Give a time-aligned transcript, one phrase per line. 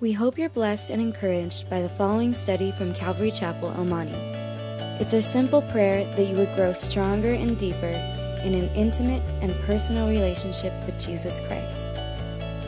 [0.00, 4.12] We hope you're blessed and encouraged by the following study from Calvary Chapel, El Monte.
[5.00, 7.94] It's our simple prayer that you would grow stronger and deeper
[8.42, 11.90] in an intimate and personal relationship with Jesus Christ.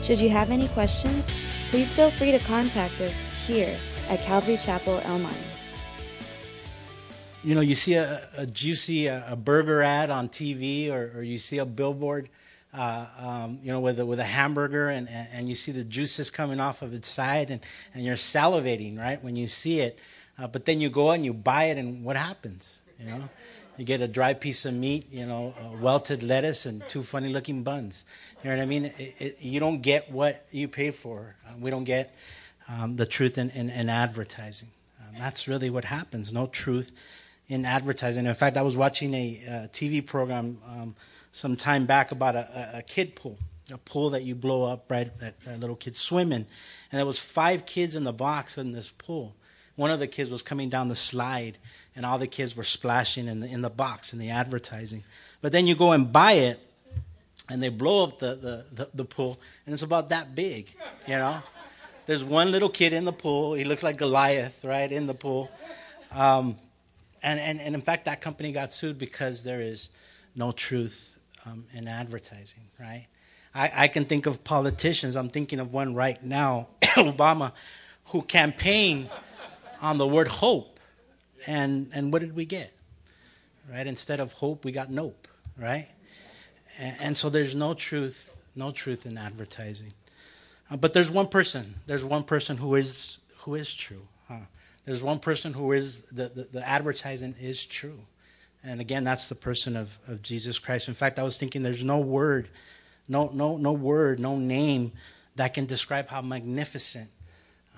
[0.01, 1.29] Should you have any questions,
[1.69, 5.37] please feel free to contact us here at Calvary Chapel, El Monte.
[7.43, 11.23] You know, you see a, a juicy a, a burger ad on TV, or, or
[11.23, 12.29] you see a billboard
[12.77, 16.29] uh, um, you know, with a, with a hamburger, and, and you see the juices
[16.29, 17.61] coming off of its side, and,
[17.93, 19.97] and you're salivating, right, when you see it.
[20.37, 22.81] Uh, but then you go and you buy it, and what happens?
[22.99, 23.29] You know,
[23.77, 28.05] you get a dry piece of meat, you know, welted lettuce, and two funny-looking buns.
[28.43, 28.85] You know what I mean?
[28.85, 31.35] It, it, you don't get what you pay for.
[31.47, 32.15] Uh, we don't get
[32.69, 34.69] um, the truth in, in, in advertising.
[35.01, 36.31] Um, that's really what happens.
[36.31, 36.91] No truth
[37.47, 38.27] in advertising.
[38.27, 40.59] In fact, I was watching a, a uh, TV program.
[40.67, 40.95] Um,
[41.37, 43.37] some time back about a, a, kid pool,
[43.71, 45.15] a pool that you blow up, right?
[45.19, 46.47] That, that little swim in,
[46.91, 49.35] and there was five kids in the box in this pool.
[49.75, 51.59] One of the kids was coming down the slide,
[51.95, 55.03] and all the kids were splashing in the in the box in the advertising.
[55.39, 56.59] But then you go and buy it,
[57.47, 60.73] and they blow up the, the, the, the pool, and it's about that big,
[61.05, 61.43] you know.
[62.07, 63.53] There's one little kid in the pool.
[63.53, 65.51] He looks like Goliath, right, in the pool.
[66.11, 66.57] Um,
[67.21, 69.89] and, and, and in fact, that company got sued because there is
[70.33, 71.16] no truth
[71.47, 73.07] um, in advertising, right?
[73.53, 77.53] I, I can think of politicians, I'm thinking of one right now, Obama,
[78.05, 79.09] who campaigned
[79.81, 80.79] on the word hope.
[81.45, 82.73] And, and what did we get?
[83.71, 83.85] Right?
[83.85, 85.87] Instead of hope, we got nope, right?
[86.79, 89.93] And, and so there's no truth, no truth in advertising.
[90.69, 94.07] Uh, but there's one person, there's one person who is, who is true.
[94.27, 94.45] Huh?
[94.85, 97.99] There's one person who is, the, the, the advertising is true.
[98.63, 100.87] And again, that's the person of, of Jesus Christ.
[100.87, 102.49] In fact, I was thinking there's no word,
[103.07, 104.91] no, no, no word, no name
[105.35, 107.09] that can describe how magnificent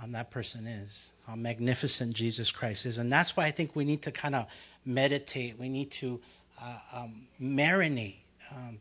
[0.02, 2.98] um, that person is, how magnificent Jesus Christ is.
[2.98, 4.48] And that's why I think we need to kind of
[4.86, 5.60] meditate.
[5.60, 6.20] We need to
[6.62, 8.22] uh, um, marinate
[8.52, 8.80] um,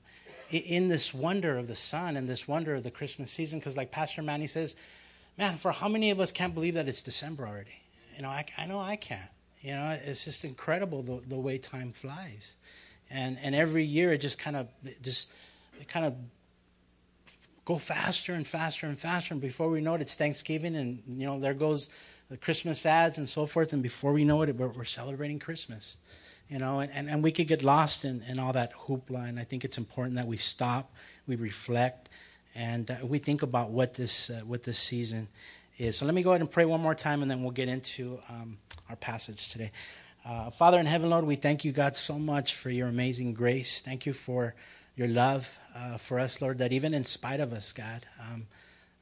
[0.50, 3.58] in this wonder of the son and this wonder of the Christmas season.
[3.58, 4.76] Because, like Pastor Manny says,
[5.36, 7.82] man, for how many of us can't believe that it's December already?
[8.16, 9.30] You know, I, I know I can't.
[9.60, 12.56] You know, it's just incredible the, the way time flies.
[13.10, 14.68] And, and every year it just kind of,
[15.02, 15.32] just,
[15.80, 16.14] it kind of
[17.64, 19.34] go faster and faster and faster.
[19.34, 21.88] And before we know it, it's Thanksgiving and, you know, there goes
[22.30, 23.72] the Christmas ads and so forth.
[23.72, 25.96] And before we know it, we're, we're celebrating Christmas.
[26.48, 29.28] You know, and, and, and we could get lost in, in all that hoopla.
[29.28, 30.90] And I think it's important that we stop,
[31.26, 32.08] we reflect,
[32.54, 35.28] and uh, we think about what this, uh, what this season
[35.76, 35.98] is.
[35.98, 38.18] So let me go ahead and pray one more time, and then we'll get into
[38.30, 38.56] um,
[38.88, 39.70] our passage today.
[40.24, 43.80] Uh, Father in heaven, Lord, we thank you, God, so much for your amazing grace.
[43.80, 44.54] Thank you for
[44.96, 48.46] your love uh, for us, Lord, that even in spite of us, God, um,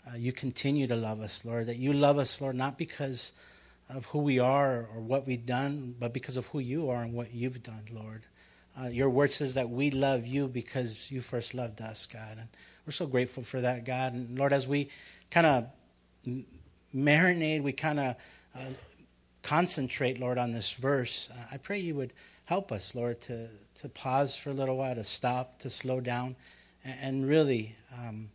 [0.06, 3.32] uh, you continue to love us, Lord, that you love us, Lord, not because
[3.88, 7.14] of who we are or what we've done, but because of who you are and
[7.14, 8.22] what you've done, Lord.
[8.78, 12.38] Uh, your word says that we love you because you first loved us, God.
[12.38, 12.48] And
[12.84, 14.12] we're so grateful for that, God.
[14.12, 14.90] And Lord, as we
[15.30, 16.44] kind of
[16.94, 18.16] marinate, we kind of
[18.54, 18.60] uh,
[19.46, 22.12] concentrate, Lord, on this verse, uh, I pray you would
[22.46, 23.46] help us, Lord, to,
[23.76, 26.34] to pause for a little while, to stop, to slow down,
[26.84, 28.28] and, really um,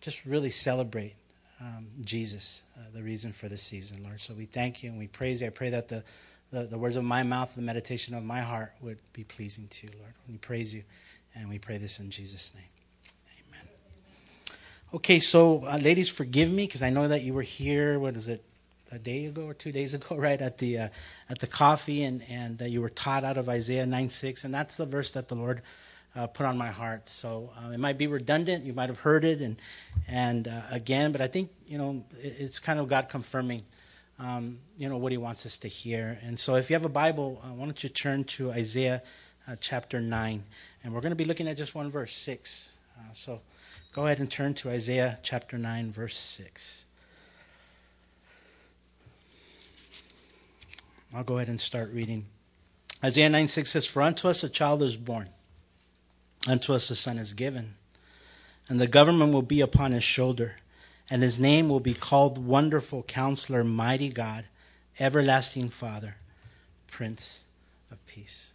[0.00, 1.14] just really celebrate
[1.60, 4.20] um, Jesus, uh, the reason for this season, Lord.
[4.20, 5.48] So we thank you and we praise you.
[5.48, 6.04] I pray that the,
[6.52, 9.86] the, the words of my mouth, the meditation of my heart would be pleasing to
[9.88, 10.12] you, Lord.
[10.28, 10.84] We praise you
[11.34, 12.64] and we pray this in Jesus' name.
[13.48, 13.68] Amen.
[14.94, 17.98] Okay, so uh, ladies, forgive me because I know that you were here.
[17.98, 18.44] What is it?
[18.92, 20.88] A day ago or two days ago, right at the uh,
[21.28, 24.54] at the coffee, and and uh, you were taught out of Isaiah nine six, and
[24.54, 25.62] that's the verse that the Lord
[26.14, 27.08] uh, put on my heart.
[27.08, 28.64] So uh, it might be redundant.
[28.64, 29.56] You might have heard it, and
[30.06, 33.62] and uh, again, but I think you know it, it's kind of God confirming,
[34.18, 36.18] um, you know, what He wants us to hear.
[36.22, 39.02] And so, if you have a Bible, why don't you turn to Isaiah
[39.60, 40.44] chapter nine,
[40.84, 42.72] and we're going to be looking at just one verse six.
[43.14, 43.40] so.
[43.92, 46.86] Go ahead and turn to Isaiah chapter 9, verse 6.
[51.14, 52.26] I'll go ahead and start reading.
[53.04, 55.28] Isaiah 9 6 says, For unto us a child is born,
[56.48, 57.74] unto us a son is given,
[58.68, 60.56] and the government will be upon his shoulder,
[61.10, 64.46] and his name will be called Wonderful Counselor, Mighty God,
[64.98, 66.16] Everlasting Father,
[66.90, 67.44] Prince
[67.90, 68.52] of Peace.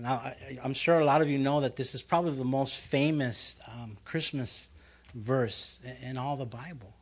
[0.00, 2.80] Now, I, am sure a lot of you know that this is probably the most
[2.80, 4.70] famous um, Christmas
[5.14, 6.94] verse in all the Bible,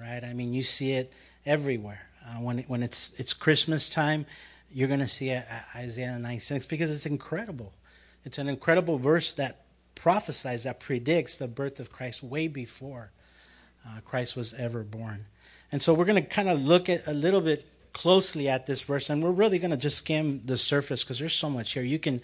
[0.00, 0.24] right?
[0.24, 1.12] I mean, you see it
[1.44, 2.00] everywhere.
[2.26, 4.26] Uh, when when it's it's Christmas time,
[4.70, 5.44] you're going to see it,
[5.74, 7.72] Isaiah 96 because it's incredible.
[8.24, 13.10] It's an incredible verse that prophesies, that predicts the birth of Christ way before
[13.86, 15.26] uh, Christ was ever born.
[15.72, 18.82] And so we're going to kind of look at a little bit closely at this
[18.82, 21.82] verse, and we're really going to just skim the surface because there's so much here.
[21.82, 22.20] You can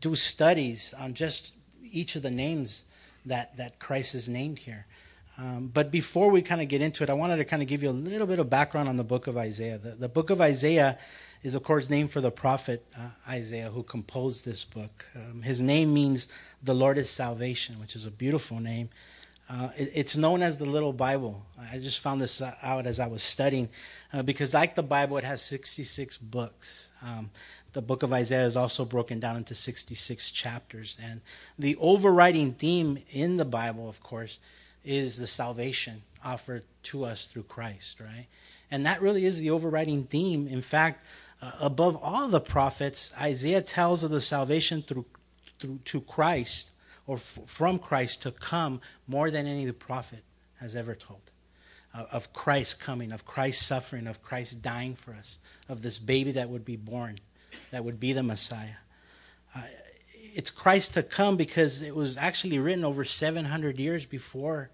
[0.00, 2.84] do studies on just each of the names
[3.26, 4.86] that, that Christ is named here.
[5.38, 7.82] Um, but before we kind of get into it, I wanted to kind of give
[7.82, 9.78] you a little bit of background on the book of Isaiah.
[9.78, 10.98] The, the book of Isaiah
[11.44, 15.08] is, of course, named for the prophet uh, Isaiah who composed this book.
[15.14, 16.26] Um, his name means
[16.60, 18.88] the Lord is salvation, which is a beautiful name.
[19.48, 21.46] Uh, it, it's known as the Little Bible.
[21.72, 23.68] I just found this out as I was studying
[24.12, 26.90] uh, because, like the Bible, it has 66 books.
[27.00, 27.30] Um,
[27.74, 30.96] the book of Isaiah is also broken down into 66 chapters.
[31.00, 31.20] And
[31.56, 34.40] the overriding theme in the Bible, of course,
[34.84, 38.26] is the salvation offered to us through Christ, right?
[38.70, 40.46] And that really is the overriding theme.
[40.46, 41.04] In fact,
[41.40, 45.06] uh, above all the prophets, Isaiah tells of the salvation through,
[45.58, 46.72] through to Christ
[47.06, 50.24] or f- from Christ to come more than any prophet
[50.60, 51.30] has ever told.
[51.94, 55.38] Uh, of Christ coming, of Christ suffering, of Christ dying for us,
[55.68, 57.18] of this baby that would be born,
[57.70, 58.76] that would be the Messiah.
[59.54, 59.62] Uh,
[60.34, 64.70] it's Christ to come because it was actually written over 700 years before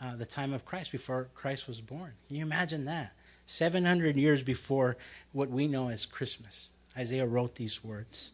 [0.00, 2.12] uh, the time of Christ, before Christ was born.
[2.28, 3.12] Can you imagine that?
[3.46, 4.96] 700 years before
[5.32, 6.70] what we know as Christmas.
[6.96, 8.32] Isaiah wrote these words.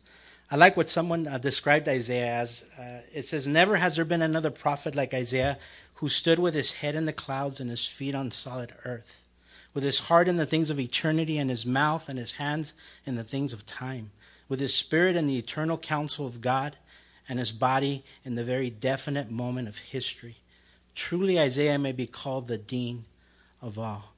[0.50, 2.64] I like what someone uh, described Isaiah as.
[2.78, 5.58] Uh, it says, Never has there been another prophet like Isaiah
[5.94, 9.26] who stood with his head in the clouds and his feet on solid earth,
[9.74, 12.74] with his heart in the things of eternity and his mouth and his hands
[13.04, 14.10] in the things of time,
[14.48, 16.76] with his spirit in the eternal counsel of God
[17.28, 20.36] and his body in the very definite moment of history.
[20.94, 23.04] Truly, Isaiah may be called the dean
[23.60, 24.12] of all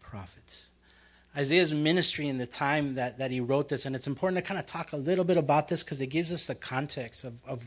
[0.00, 0.70] prophets.
[1.36, 4.58] Isaiah's ministry in the time that, that he wrote this, and it's important to kind
[4.58, 7.64] of talk a little bit about this because it gives us the context of, of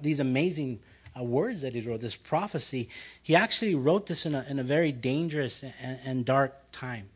[0.00, 0.78] these amazing
[1.18, 2.88] uh, words that he wrote, this prophecy.
[3.22, 7.08] He actually wrote this in a, in a very dangerous and, and dark time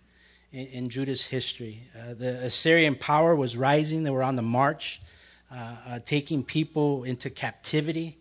[0.55, 1.83] in, in Judah's history.
[1.99, 5.03] Uh, the Assyrian power was rising, they were on the march,
[5.51, 8.17] uh, uh taking people into captivity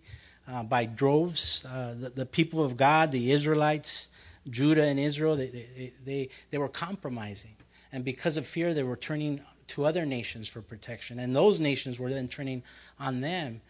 [0.48, 1.64] uh, by droves.
[1.66, 4.10] Uh, the, the, people of God, the Israelites,
[4.50, 7.56] Judah and Israel, they, they, they, they were compromising.
[7.92, 11.20] And because of fear, they were turning to other nations for protection.
[11.20, 12.64] And those nations were then turning
[13.00, 13.62] on them.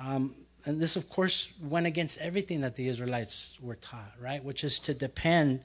[0.00, 0.34] Um,
[0.64, 4.42] and this, of course, went against everything that the Israelites were taught, right?
[4.42, 5.60] Which is to depend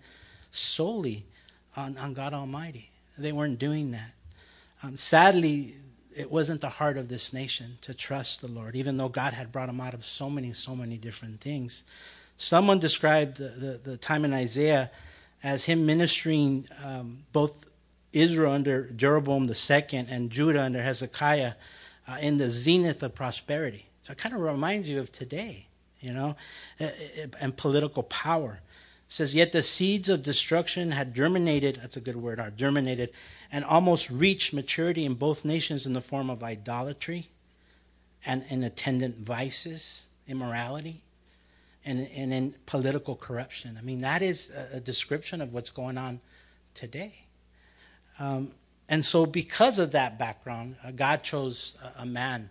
[0.51, 1.25] solely
[1.75, 2.91] on, on God Almighty.
[3.17, 4.11] They weren't doing that.
[4.83, 5.75] Um, sadly,
[6.15, 9.51] it wasn't the heart of this nation to trust the Lord, even though God had
[9.51, 11.83] brought them out of so many, so many different things.
[12.37, 14.91] Someone described the, the, the time in Isaiah
[15.43, 17.69] as him ministering um, both
[18.13, 21.53] Israel under Jeroboam II and Judah under Hezekiah
[22.07, 23.85] uh, in the zenith of prosperity.
[24.01, 25.67] So it kind of reminds you of today,
[25.99, 26.35] you know,
[27.39, 28.59] and political power.
[29.11, 33.11] Says, Yet the seeds of destruction had germinated, that's a good word, are germinated,
[33.51, 37.27] and almost reached maturity in both nations in the form of idolatry
[38.25, 41.01] and in attendant vices, immorality,
[41.83, 43.77] and, and in political corruption.
[43.77, 46.21] I mean, that is a, a description of what's going on
[46.73, 47.25] today.
[48.17, 48.53] Um,
[48.87, 52.49] and so, because of that background, uh, God chose a, a man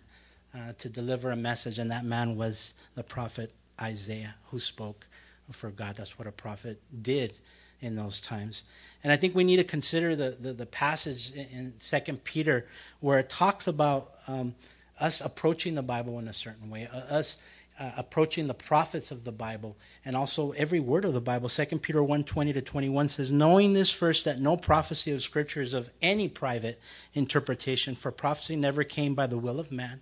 [0.53, 5.07] uh, to deliver a message, and that man was the prophet Isaiah, who spoke
[5.51, 5.95] for God.
[5.95, 7.33] That's what a prophet did
[7.81, 8.63] in those times.
[9.03, 12.67] And I think we need to consider the, the, the passage in Second Peter
[12.99, 14.55] where it talks about um,
[14.99, 17.41] us approaching the Bible in a certain way, uh, us
[17.79, 21.49] uh, approaching the prophets of the Bible, and also every word of the Bible.
[21.49, 25.61] Second Peter 1 20 to 21 says, Knowing this first, that no prophecy of Scripture
[25.61, 26.79] is of any private
[27.13, 30.01] interpretation, for prophecy never came by the will of man,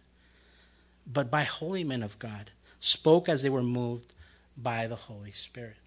[1.08, 4.14] but by holy men of God, spoke as they were moved
[4.58, 5.78] by the Holy Spirit.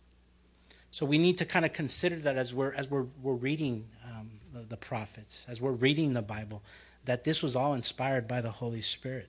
[0.90, 4.30] So we need to kind of consider that as we're as we're we're reading um,
[4.52, 6.62] the, the, prophets, as we're reading the Bible,
[7.06, 9.28] that this was all inspired by the Holy Spirit.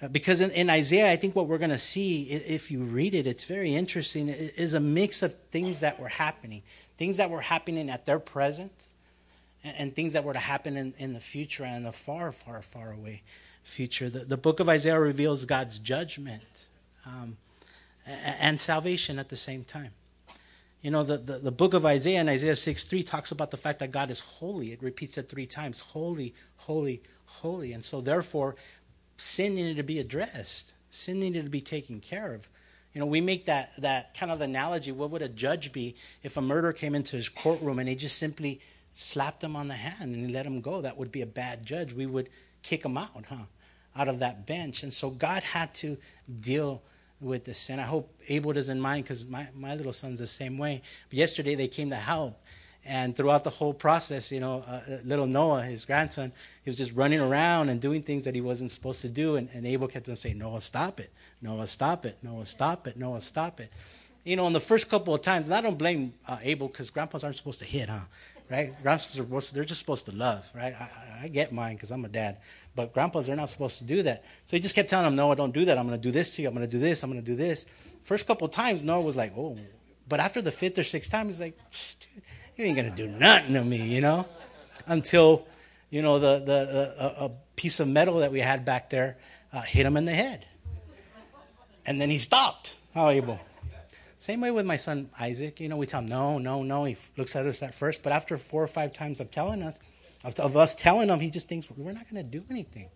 [0.00, 3.14] Uh, because in, in, Isaiah, I think what we're going to see, if you read
[3.14, 4.28] it, it's very interesting.
[4.28, 6.62] is a mix of things that were happening,
[6.96, 8.72] things that were happening at their present,
[9.62, 12.92] and, things that were to happen in, in the future and the far, far, far
[12.92, 13.22] away
[13.62, 14.08] future.
[14.08, 16.42] The, the book of Isaiah reveals God's judgment
[17.04, 17.36] um,
[18.40, 19.92] and, salvation at the same time.
[20.82, 23.56] You know, the, the, the, book of Isaiah in Isaiah 6 3 talks about the
[23.56, 24.72] fact that God is holy.
[24.72, 27.72] It repeats it three times holy, holy, holy.
[27.72, 28.56] And so, therefore,
[29.16, 32.48] sin needed to be addressed, sin needed to be taken care of.
[32.94, 34.90] You know, we make that, that kind of analogy.
[34.90, 38.18] What would a judge be if a murderer came into his courtroom and he just
[38.18, 38.60] simply
[38.94, 40.80] slapped him on the hand and let him go?
[40.80, 41.92] That would be a bad judge.
[41.92, 42.30] We would
[42.62, 43.44] kick him out, huh?
[43.94, 44.82] Out of that bench.
[44.82, 45.98] And so God had to
[46.40, 46.82] deal
[47.20, 47.78] with the sin.
[47.78, 50.82] I hope Abel doesn't mind because my, my little son's the same way.
[51.08, 52.40] But yesterday they came to help.
[52.84, 56.78] And throughout the whole process, you know, uh, uh, little Noah, his grandson, he was
[56.78, 59.36] just running around and doing things that he wasn't supposed to do.
[59.36, 61.12] And, and Abel kept on saying, Noah, stop it.
[61.42, 62.16] Noah, stop it.
[62.22, 62.96] Noah, stop it.
[62.96, 63.70] Noah, stop it.
[64.24, 66.90] You know, in the first couple of times, and I don't blame uh, Abel because
[66.90, 68.00] grandpas aren't supposed to hit, huh?
[68.50, 68.72] Right?
[68.82, 70.74] Grandpas are supposed to, they're just supposed to love, right?
[70.78, 72.38] I, I get mine because I'm a dad.
[72.74, 74.24] But grandpas, they're not supposed to do that.
[74.46, 75.78] So he just kept telling him, No, I don't do that.
[75.78, 76.48] I'm going to do this to you.
[76.48, 77.02] I'm going to do this.
[77.02, 77.66] I'm going to do this.
[78.02, 79.58] First couple times, Noah was like, Oh.
[80.08, 81.58] But after the fifth or sixth time, he's like,
[82.56, 84.26] You ain't going to do nothing to me, you know?
[84.86, 85.46] Until,
[85.90, 89.18] you know, the, the, a piece of metal that we had back there
[89.52, 90.46] uh, hit him in the head.
[91.84, 92.76] And then he stopped.
[92.94, 93.38] How Abel?
[94.18, 95.60] Same way with my son Isaac.
[95.60, 96.84] You know, we tell him, no, no, no.
[96.84, 99.80] He looks at us at first, but after four or five times of telling us,
[100.24, 102.90] of, of us telling him, he just thinks we're not going to do anything.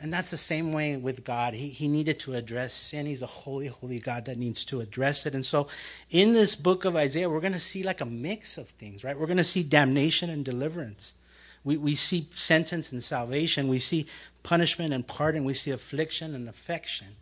[0.00, 1.54] And that's the same way with God.
[1.54, 3.06] He, he needed to address sin.
[3.06, 5.34] He's a holy, holy God that needs to address it.
[5.34, 5.68] And so
[6.10, 9.18] in this book of Isaiah, we're going to see like a mix of things, right?
[9.18, 11.14] We're going to see damnation and deliverance.
[11.62, 13.68] We, we see sentence and salvation.
[13.68, 14.06] We see
[14.42, 15.44] punishment and pardon.
[15.44, 17.16] We see affliction and affection.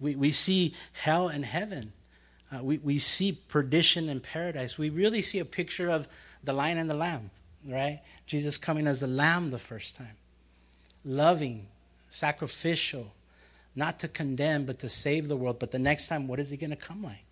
[0.00, 1.92] We, we see hell and heaven.
[2.50, 4.78] Uh, we, we see perdition and paradise.
[4.78, 6.08] We really see a picture of
[6.42, 7.30] the lion and the lamb
[7.68, 8.00] right?
[8.26, 10.16] Jesus coming as a lamb the first time,
[11.04, 11.66] loving,
[12.08, 13.12] sacrificial,
[13.76, 15.58] not to condemn, but to save the world.
[15.58, 17.24] But the next time, what is he going to come like?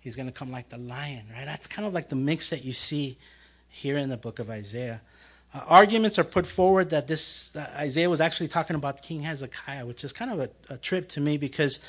[0.00, 1.44] He's going to come like the lion, right?
[1.44, 3.18] That's kind of like the mix that you see
[3.68, 5.00] here in the book of Isaiah.
[5.52, 9.86] Uh, arguments are put forward that this uh, Isaiah was actually talking about King Hezekiah,
[9.86, 11.80] which is kind of a, a trip to me because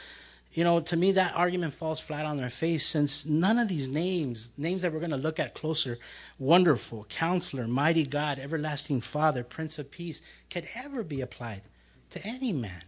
[0.51, 3.87] you know, to me, that argument falls flat on their face since none of these
[3.87, 5.99] names, names that we're going to look at closer,
[6.39, 11.61] wonderful, counselor, mighty God, everlasting Father, Prince of Peace, could ever be applied
[12.09, 12.83] to any man.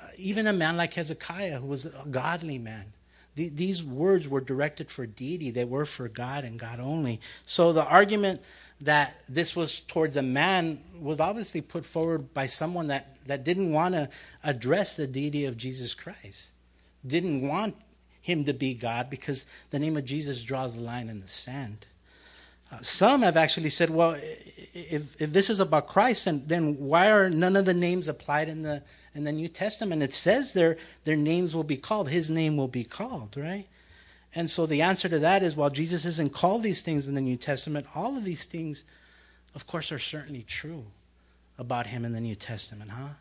[0.00, 2.92] Uh, even a man like Hezekiah, who was a godly man.
[3.34, 7.20] These words were directed for deity, they were for God and God only.
[7.46, 8.40] So the argument
[8.80, 13.72] that this was towards a man was obviously put forward by someone that, that didn't
[13.72, 14.08] want to
[14.42, 16.52] address the deity of Jesus Christ,
[17.06, 17.76] didn't want
[18.20, 21.86] him to be God because the name of Jesus draws a line in the sand.
[22.82, 24.16] Some have actually said, well,
[24.74, 28.48] if, if this is about Christ, then, then why are none of the names applied
[28.48, 28.82] in the,
[29.14, 30.02] in the New Testament?
[30.02, 33.66] It says their, their names will be called, his name will be called, right?
[34.34, 37.20] And so the answer to that is while Jesus isn't called these things in the
[37.20, 38.84] New Testament, all of these things,
[39.54, 40.84] of course, are certainly true
[41.58, 43.14] about him in the New Testament, huh?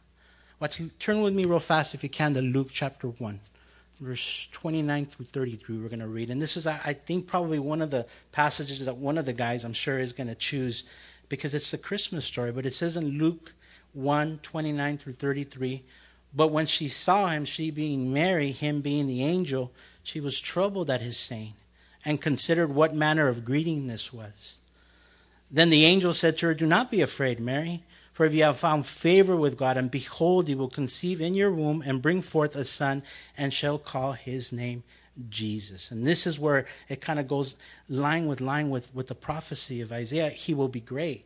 [0.60, 3.40] Watch, turn with me real fast, if you can, to Luke chapter 1,
[4.00, 5.78] verse 29 through 33.
[5.78, 6.30] We're going to read.
[6.30, 9.64] And this is, I think, probably one of the passages that one of the guys,
[9.64, 10.84] I'm sure, is going to choose
[11.28, 12.52] because it's the Christmas story.
[12.52, 13.54] But it says in Luke
[13.94, 15.84] 1 29 through 33,
[16.34, 19.72] But when she saw him, she being Mary, him being the angel,
[20.04, 21.54] she was troubled at his saying
[22.06, 24.58] and considered what manner of greeting this was.
[25.52, 27.84] Then the angel said to her, Do not be afraid, Mary,
[28.20, 31.54] for if you have found favor with God, and behold, you will conceive in your
[31.54, 33.02] womb and bring forth a son,
[33.38, 34.84] and shall call his name
[35.30, 35.90] Jesus.
[35.90, 37.56] And this is where it kind of goes
[37.88, 40.32] line with line with, with the prophecy of Isaiah.
[40.32, 41.24] He will be great,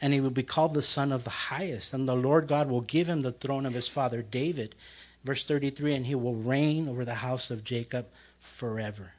[0.00, 2.80] and he will be called the Son of the Highest, and the Lord God will
[2.80, 4.74] give him the throne of his father David
[5.22, 8.06] Verse 33 And he will reign over the house of Jacob
[8.38, 9.12] forever,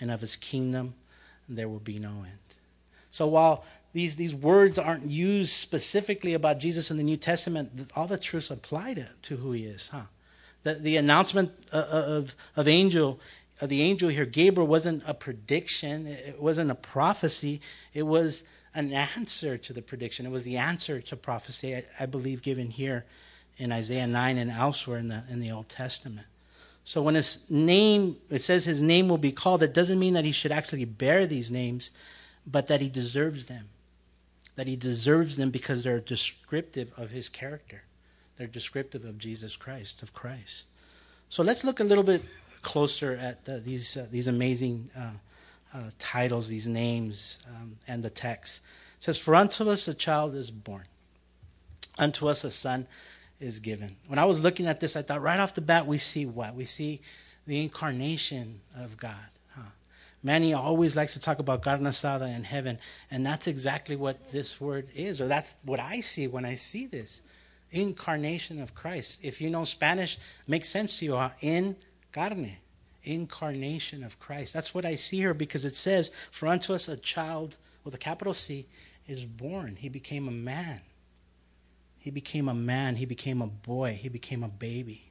[0.00, 0.94] and of his kingdom
[1.46, 2.41] there will be no end.
[3.12, 8.06] So while these, these words aren't used specifically about Jesus in the New Testament, all
[8.06, 10.04] the truths apply to, to who he is, huh?
[10.62, 13.20] The, the announcement uh, uh, of, of angel,
[13.60, 17.60] of the angel here, Gabriel, wasn't a prediction, it wasn't a prophecy,
[17.92, 20.24] it was an answer to the prediction.
[20.24, 23.04] It was the answer to prophecy, I, I believe, given here
[23.58, 26.26] in Isaiah 9 and elsewhere in the, in the Old Testament.
[26.84, 30.24] So when his name, it says his name will be called, it doesn't mean that
[30.24, 31.90] he should actually bear these names,
[32.46, 33.68] but that he deserves them.
[34.56, 37.82] That he deserves them because they're descriptive of his character.
[38.36, 40.64] They're descriptive of Jesus Christ, of Christ.
[41.28, 42.22] So let's look a little bit
[42.60, 45.10] closer at the, these, uh, these amazing uh,
[45.74, 48.62] uh, titles, these names, um, and the text.
[48.98, 50.84] It says, For unto us a child is born,
[51.98, 52.86] unto us a son
[53.40, 53.96] is given.
[54.06, 56.54] When I was looking at this, I thought right off the bat, we see what?
[56.54, 57.00] We see
[57.46, 59.31] the incarnation of God.
[60.22, 62.78] Manny always likes to talk about carne asada in heaven,
[63.10, 66.86] and that's exactly what this word is, or that's what I see when I see
[66.86, 67.22] this.
[67.72, 69.20] Incarnation of Christ.
[69.22, 71.16] If you know Spanish, makes sense to you.
[71.16, 71.30] Huh?
[71.40, 71.76] In
[72.12, 72.58] carne.
[73.02, 74.52] Incarnation of Christ.
[74.54, 77.98] That's what I see here because it says, For unto us a child with a
[77.98, 78.66] capital C
[79.08, 79.76] is born.
[79.76, 80.82] He became a man.
[81.98, 82.96] He became a man.
[82.96, 83.98] He became a boy.
[84.00, 85.10] He became a baby.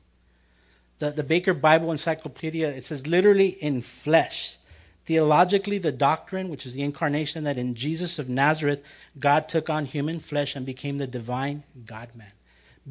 [0.99, 4.57] The, the Baker Bible Encyclopedia, it says literally in flesh.
[5.05, 8.83] Theologically, the doctrine, which is the incarnation, that in Jesus of Nazareth,
[9.17, 12.31] God took on human flesh and became the divine God man.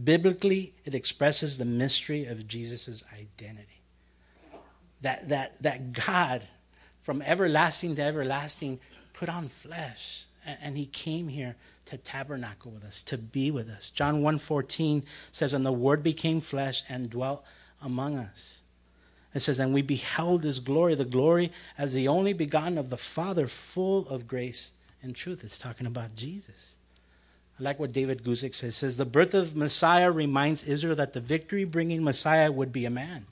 [0.05, 3.83] Biblically, it expresses the mystery of Jesus' identity.
[5.03, 6.43] That, that, that God,
[7.01, 8.81] from everlasting to everlasting,
[9.13, 10.27] put on flesh.
[10.45, 13.91] And, and he came here to tabernacle with us, to be with us.
[13.91, 17.45] John 1.14 says, And the Word became flesh and dwelt
[17.83, 18.63] among us.
[19.35, 22.97] It says, And we beheld his glory, the glory as the only begotten of the
[22.97, 24.73] Father, full of grace
[25.03, 25.45] and truth.
[25.45, 26.75] It's talking about Jesus.
[27.59, 28.71] I like what David Guzik says.
[28.71, 32.87] It says, The birth of Messiah reminds Israel that the victory bringing Messiah would be
[32.87, 33.27] a man.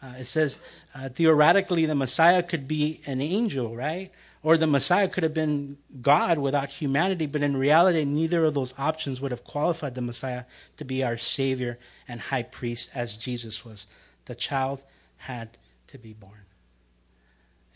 [0.00, 0.60] Uh, it says,
[0.94, 4.10] uh, theoretically, the Messiah could be an angel, right?
[4.44, 8.72] Or the Messiah could have been God without humanity, but in reality, neither of those
[8.78, 10.44] options would have qualified the Messiah
[10.76, 13.88] to be our Savior and High Priest as Jesus was.
[14.26, 14.84] The child
[15.18, 15.56] had
[15.88, 16.46] to be born.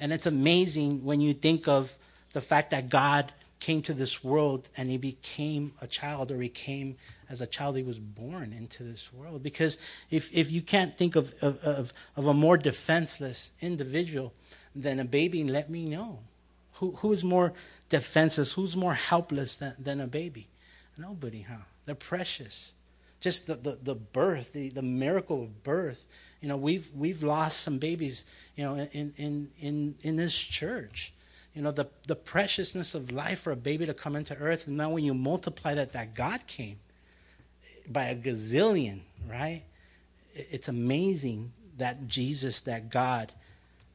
[0.00, 1.94] And it's amazing when you think of
[2.32, 6.48] the fact that God came to this world and he became a child, or he
[6.48, 6.96] came
[7.30, 9.42] as a child, he was born into this world.
[9.42, 9.78] Because
[10.10, 14.32] if, if you can't think of, of, of, of a more defenseless individual
[14.74, 16.18] than a baby, let me know.
[16.74, 17.52] Who, who's more
[17.88, 18.52] defenseless?
[18.52, 20.48] Who's more helpless than, than a baby?
[20.98, 21.64] Nobody, huh?
[21.84, 22.74] They're precious.
[23.20, 26.06] Just the, the, the birth, the, the miracle of birth
[26.42, 31.12] you know, we've we've lost some babies, you know, in in in in this church.
[31.54, 34.76] You know, the the preciousness of life for a baby to come into earth, and
[34.76, 36.80] now when you multiply that, that God came
[37.88, 39.62] by a gazillion, right?
[40.34, 43.32] It's amazing that Jesus, that God,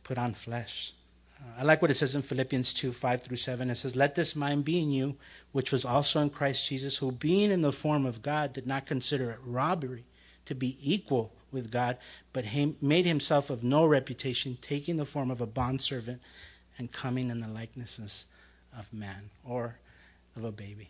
[0.04, 0.94] put on flesh.
[1.40, 3.70] Uh, I like what it says in Philippians 2 5 through 7.
[3.70, 5.18] It says, Let this mind be in you,
[5.52, 8.86] which was also in Christ Jesus, who being in the form of God did not
[8.86, 10.06] consider it robbery
[10.46, 11.98] to be equal with God,
[12.34, 12.46] but
[12.82, 16.22] made himself of no reputation, taking the form of a bondservant
[16.78, 18.26] and coming in the likenesses
[18.78, 19.78] of man or
[20.36, 20.90] of a baby.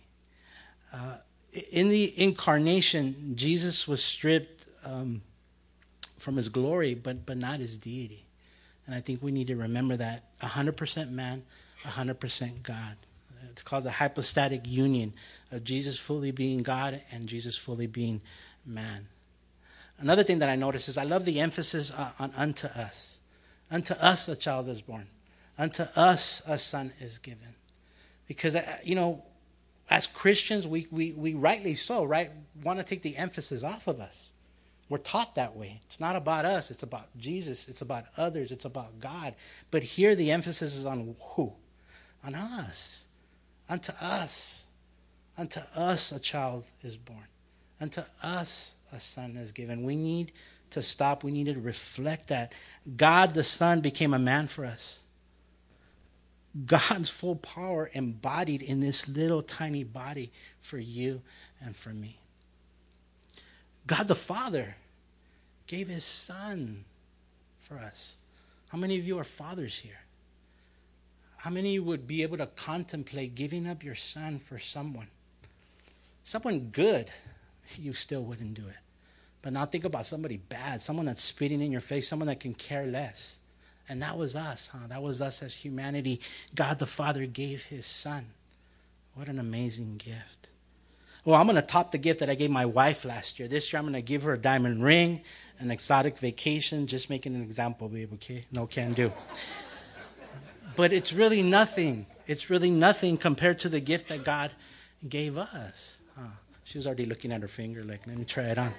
[0.93, 1.17] Uh,
[1.71, 5.21] in the incarnation, Jesus was stripped um,
[6.17, 8.25] from his glory, but, but not his deity.
[8.85, 11.43] And I think we need to remember that 100% man,
[11.83, 12.95] 100% God.
[13.51, 15.13] It's called the hypostatic union
[15.51, 18.21] of Jesus fully being God and Jesus fully being
[18.65, 19.07] man.
[19.99, 23.19] Another thing that I notice is I love the emphasis on, on unto us.
[23.71, 25.07] Unto us a child is born.
[25.57, 27.55] Unto us a son is given.
[28.27, 29.23] Because, uh, you know,
[29.89, 32.29] as Christians, we, we, we rightly so, right,
[32.63, 34.31] want to take the emphasis off of us.
[34.89, 35.81] We're taught that way.
[35.85, 39.35] It's not about us, it's about Jesus, it's about others, it's about God.
[39.69, 41.53] But here the emphasis is on who?
[42.23, 43.05] On us.
[43.69, 44.67] Unto us.
[45.37, 47.27] Unto us a child is born.
[47.81, 49.83] Unto us a son is given.
[49.83, 50.31] We need
[50.71, 51.23] to stop.
[51.23, 52.53] We need to reflect that.
[52.95, 54.99] God the Son became a man for us.
[56.65, 61.21] God's full power embodied in this little tiny body for you
[61.61, 62.17] and for me.
[63.85, 64.75] God the Father
[65.67, 66.83] gave his Son
[67.59, 68.17] for us.
[68.69, 69.99] How many of you are fathers here?
[71.37, 75.07] How many would be able to contemplate giving up your son for someone?
[76.23, 77.09] Someone good
[77.75, 78.75] you still wouldn't do it.
[79.41, 82.53] But now think about somebody bad, someone that's spitting in your face, someone that can
[82.53, 83.39] care less.
[83.89, 84.87] And that was us, huh?
[84.89, 86.19] That was us as humanity.
[86.53, 88.25] God the Father gave his son.
[89.13, 90.47] What an amazing gift.
[91.23, 93.47] Well, I'm going to top the gift that I gave my wife last year.
[93.47, 95.21] This year, I'm going to give her a diamond ring,
[95.59, 98.43] an exotic vacation, just making an example, babe, okay?
[98.51, 99.11] No can do.
[100.75, 102.05] but it's really nothing.
[102.27, 104.51] It's really nothing compared to the gift that God
[105.07, 105.99] gave us.
[106.17, 106.27] Huh?
[106.67, 108.73] She was already looking at her finger, like, let me try it on.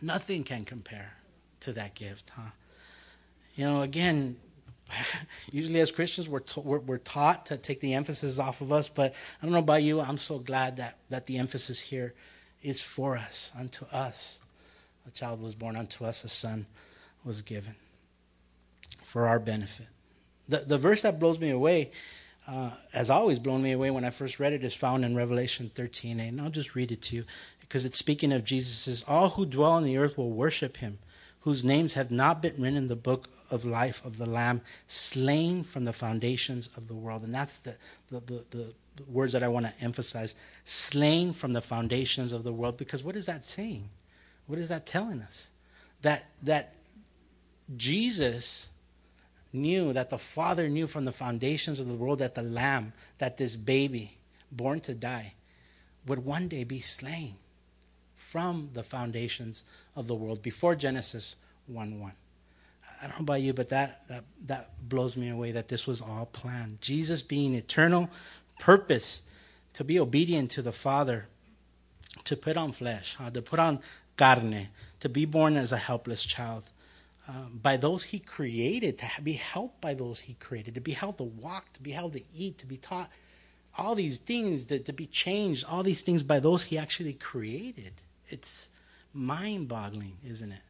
[0.00, 1.14] Nothing can compare
[1.62, 2.50] to that gift, huh?
[3.56, 4.36] You know, again,
[5.50, 8.88] usually as Christians, we're, to, we're, we're, taught to take the emphasis off of us,
[8.88, 12.14] but I don't know about you, I'm so glad that, that the emphasis here
[12.62, 14.38] is for us, unto us.
[15.08, 16.66] A child was born, unto us a son
[17.24, 17.74] was given
[19.02, 19.88] for our benefit.
[20.48, 21.90] The, the verse that blows me away
[22.50, 25.70] uh, has always blown me away when I first read it is found in Revelation
[25.72, 26.28] 13 8.
[26.28, 27.24] And I'll just read it to you
[27.60, 28.76] because it's speaking of Jesus.
[28.76, 30.98] Says, All who dwell on the earth will worship him,
[31.40, 35.62] whose names have not been written in the book of life of the Lamb, slain
[35.62, 37.22] from the foundations of the world.
[37.22, 37.76] And that's the,
[38.08, 38.74] the, the, the
[39.06, 40.34] words that I want to emphasize
[40.64, 42.76] slain from the foundations of the world.
[42.76, 43.88] Because what is that saying?
[44.48, 45.50] What is that telling us?
[46.02, 46.74] That, that
[47.76, 48.70] Jesus
[49.52, 53.36] knew, that the Father knew from the foundations of the world that the Lamb, that
[53.36, 54.18] this baby
[54.52, 55.34] born to die,
[56.06, 57.34] would one day be slain
[58.16, 59.64] from the foundations
[59.96, 61.36] of the world, before Genesis
[61.66, 62.12] 1 1.
[63.02, 66.02] I don't know about you, but that, that, that blows me away that this was
[66.02, 66.80] all planned.
[66.80, 68.10] Jesus being eternal,
[68.58, 69.22] purpose
[69.74, 71.26] to be obedient to the Father,
[72.24, 73.80] to put on flesh, to put on
[74.16, 74.68] carne,
[75.00, 76.64] to be born as a helpless child.
[77.30, 81.16] Uh, by those he created, to be helped by those he created, to be held
[81.16, 83.08] to walk, to be held to eat, to be taught
[83.78, 87.92] all these things, to, to be changed, all these things by those he actually created.
[88.26, 88.68] It's
[89.14, 90.62] mind boggling, isn't it?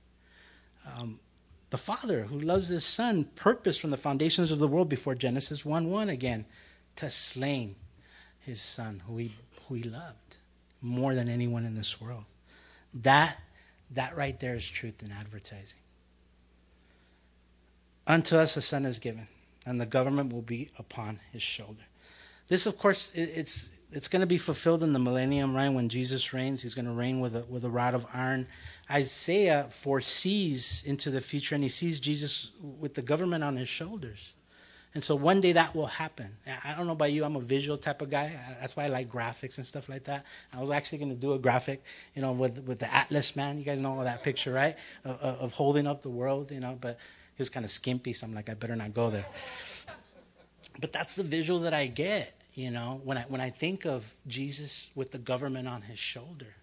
[0.87, 1.19] Um,
[1.71, 5.65] the Father who loves His Son purposed from the foundations of the world before Genesis
[5.65, 6.45] 1 1 again
[6.97, 7.77] to slain
[8.39, 9.35] His Son who He,
[9.67, 10.37] who he loved
[10.83, 12.25] more than anyone in this world.
[12.93, 13.41] That,
[13.93, 15.81] that right there is truth in advertising.
[18.11, 19.29] Unto us a son is given,
[19.65, 21.85] and the government will be upon his shoulder.
[22.49, 25.69] This, of course, it's it's going to be fulfilled in the millennium, right?
[25.69, 28.49] When Jesus reigns, he's going to reign with a, with a rod of iron.
[28.91, 34.35] Isaiah foresees into the future, and he sees Jesus with the government on his shoulders.
[34.93, 36.37] And so one day that will happen.
[36.65, 38.37] I don't know about you, I'm a visual type of guy.
[38.61, 40.25] That's why I like graphics and stuff like that.
[40.53, 41.85] I was actually going to do a graphic,
[42.17, 43.57] you know, with with the Atlas man.
[43.57, 44.75] You guys know that picture, right?
[45.05, 46.77] Of, of holding up the world, you know.
[46.81, 46.99] But
[47.41, 49.27] he was kind of skimpy, so I'm like, I better not go there.
[50.81, 54.13] But that's the visual that I get you know, when I, when I think of
[54.27, 56.55] Jesus with the government on his shoulder,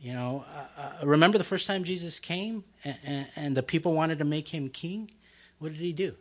[0.00, 0.66] you know, uh,
[1.02, 4.48] uh, remember the first time Jesus came and, and, and, the people wanted to make
[4.48, 5.10] him king?
[5.58, 6.14] What did he do?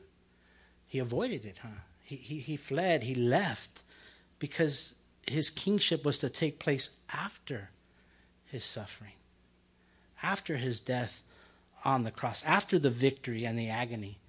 [0.88, 1.82] He avoided it, huh?
[2.04, 3.84] He, he, he fled, he left
[4.40, 4.96] because
[5.28, 7.70] his kingship was to take place after
[8.46, 9.14] his suffering,
[10.24, 11.24] after his death
[11.86, 14.20] on the cross, after the victory and the agony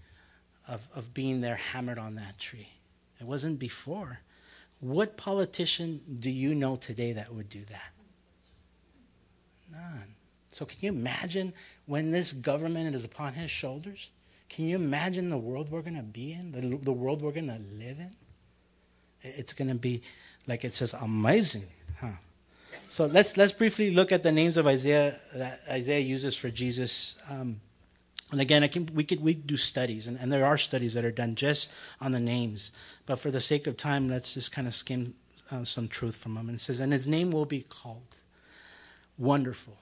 [0.68, 2.68] of, of being there hammered on that tree.
[3.20, 4.20] It wasn't before.
[4.80, 7.92] What politician do you know today that would do that?
[9.72, 10.14] None.
[10.50, 11.52] So, can you imagine
[11.86, 14.10] when this government is upon his shoulders?
[14.48, 17.48] Can you imagine the world we're going to be in, the, the world we're going
[17.48, 18.10] to live in?
[19.20, 20.02] It's going to be,
[20.46, 21.66] like it says, amazing?
[22.90, 27.16] So let's let's briefly look at the names of Isaiah that Isaiah uses for Jesus.
[27.30, 27.60] Um,
[28.32, 31.10] and again, can, we could we do studies, and, and there are studies that are
[31.10, 31.70] done just
[32.00, 32.72] on the names.
[33.06, 35.14] But for the sake of time, let's just kind of skim
[35.50, 36.48] uh, some truth from them.
[36.48, 38.16] And it says, "And his name will be called
[39.18, 39.76] Wonderful,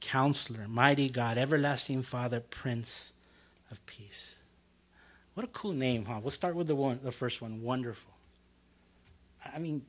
[0.00, 3.12] Counselor, Mighty God, Everlasting Father, Prince
[3.70, 4.36] of Peace."
[5.34, 6.20] What a cool name, huh?
[6.20, 8.12] We'll start with the one, the first one, Wonderful.
[9.54, 9.82] I mean,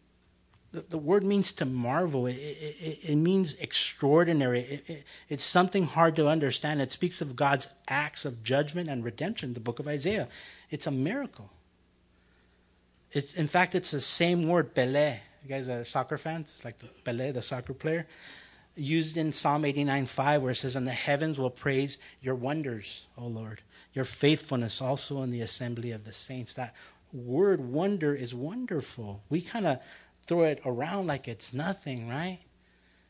[0.71, 2.27] the, the word means to marvel.
[2.27, 4.61] It, it, it means extraordinary.
[4.61, 6.81] It, it's something hard to understand.
[6.81, 10.27] It speaks of God's acts of judgment and redemption, the book of Isaiah.
[10.69, 11.49] It's a miracle.
[13.11, 15.19] It's, in fact, it's the same word, Pele.
[15.43, 16.51] You guys are soccer fans?
[16.53, 18.05] It's like the Pele, the soccer player.
[18.75, 23.07] Used in Psalm 89 5, where it says, And the heavens will praise your wonders,
[23.17, 23.61] O Lord,
[23.93, 26.53] your faithfulness also in the assembly of the saints.
[26.53, 26.75] That
[27.11, 29.23] word wonder is wonderful.
[29.29, 29.79] We kind of
[30.29, 32.37] throw it around like it's nothing, right?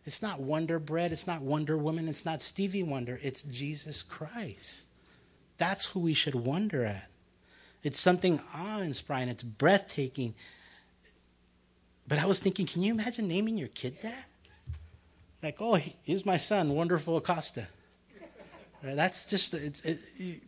[0.06, 4.86] It's not Wonder Bread, it's not Wonder Woman, it's not Stevie Wonder, it's Jesus Christ.
[5.58, 7.10] That's who we should wonder at.
[7.84, 10.34] It's something awe inspiring, it's breathtaking.
[12.08, 14.28] But I was thinking, can you imagine naming your kid that?
[15.44, 17.68] Like, oh, he's my son, Wonderful Acosta.
[18.82, 20.42] Uh, that's just, it's, it,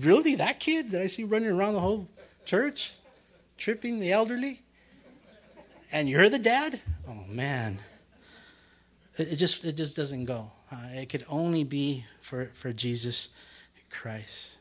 [0.00, 2.08] really that kid that I see running around the whole
[2.44, 2.94] church,
[3.56, 4.62] tripping the elderly?
[5.92, 6.80] And you're the dad?
[7.08, 7.80] Oh man.
[9.18, 10.50] It, just it just doesn't go.
[10.70, 13.28] Uh, it could only be for, for Jesus
[13.90, 14.56] Christ.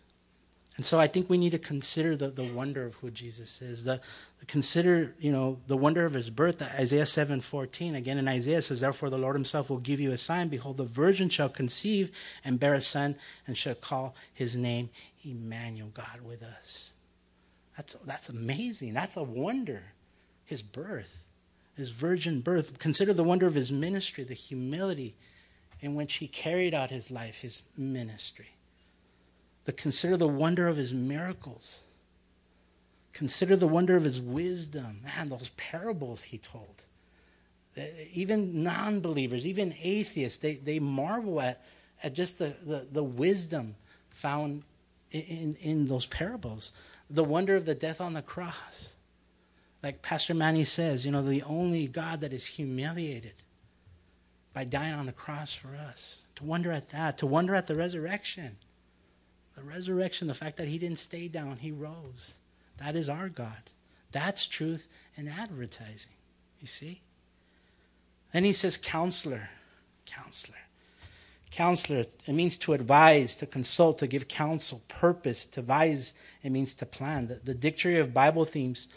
[0.78, 3.86] And so I think we need to consider the, the wonder of who Jesus is.
[3.86, 4.02] The,
[4.40, 6.62] the, consider, you know, the wonder of his birth.
[6.62, 10.50] Isaiah 7:14 again in Isaiah says, "Therefore the Lord himself will give you a sign:
[10.50, 12.12] behold, the virgin shall conceive
[12.44, 13.16] and bear a son,
[13.48, 14.90] and shall call his name
[15.24, 16.94] Emmanuel, God with us."
[17.78, 18.94] That's that's amazing.
[18.94, 19.94] That's a wonder
[20.46, 21.26] his birth,
[21.76, 22.80] his virgin birth.
[22.80, 25.16] Consider the wonder of his ministry, the humility
[25.82, 28.52] in which he carried out his life, his ministry.
[29.66, 31.82] The, consider the wonder of his miracles.
[33.14, 35.02] Consider the wonder of his wisdom.
[35.04, 36.84] Man, those parables he told.
[37.78, 37.82] Uh,
[38.14, 41.62] even non believers, even atheists, they, they marvel at,
[42.04, 43.76] at just the, the, the wisdom
[44.10, 44.64] found
[45.12, 46.72] in, in, in those parables.
[47.10, 48.95] The wonder of the death on the cross
[49.86, 53.36] like Pastor Manny says, you know, the only God that is humiliated
[54.52, 56.24] by dying on the cross for us.
[56.38, 58.58] To wonder at that, to wonder at the resurrection.
[59.54, 62.34] The resurrection, the fact that he didn't stay down, he rose.
[62.78, 63.70] That is our God.
[64.12, 66.14] That's truth in advertising.
[66.60, 67.04] You see?
[68.32, 69.50] Then he says, Counselor.
[70.08, 70.58] Counselor.
[71.52, 76.74] Counselor, it means to advise, to consult, to give counsel, purpose, to advise, it means
[76.74, 77.28] to plan.
[77.28, 78.88] The, the Dictionary of Bible Themes,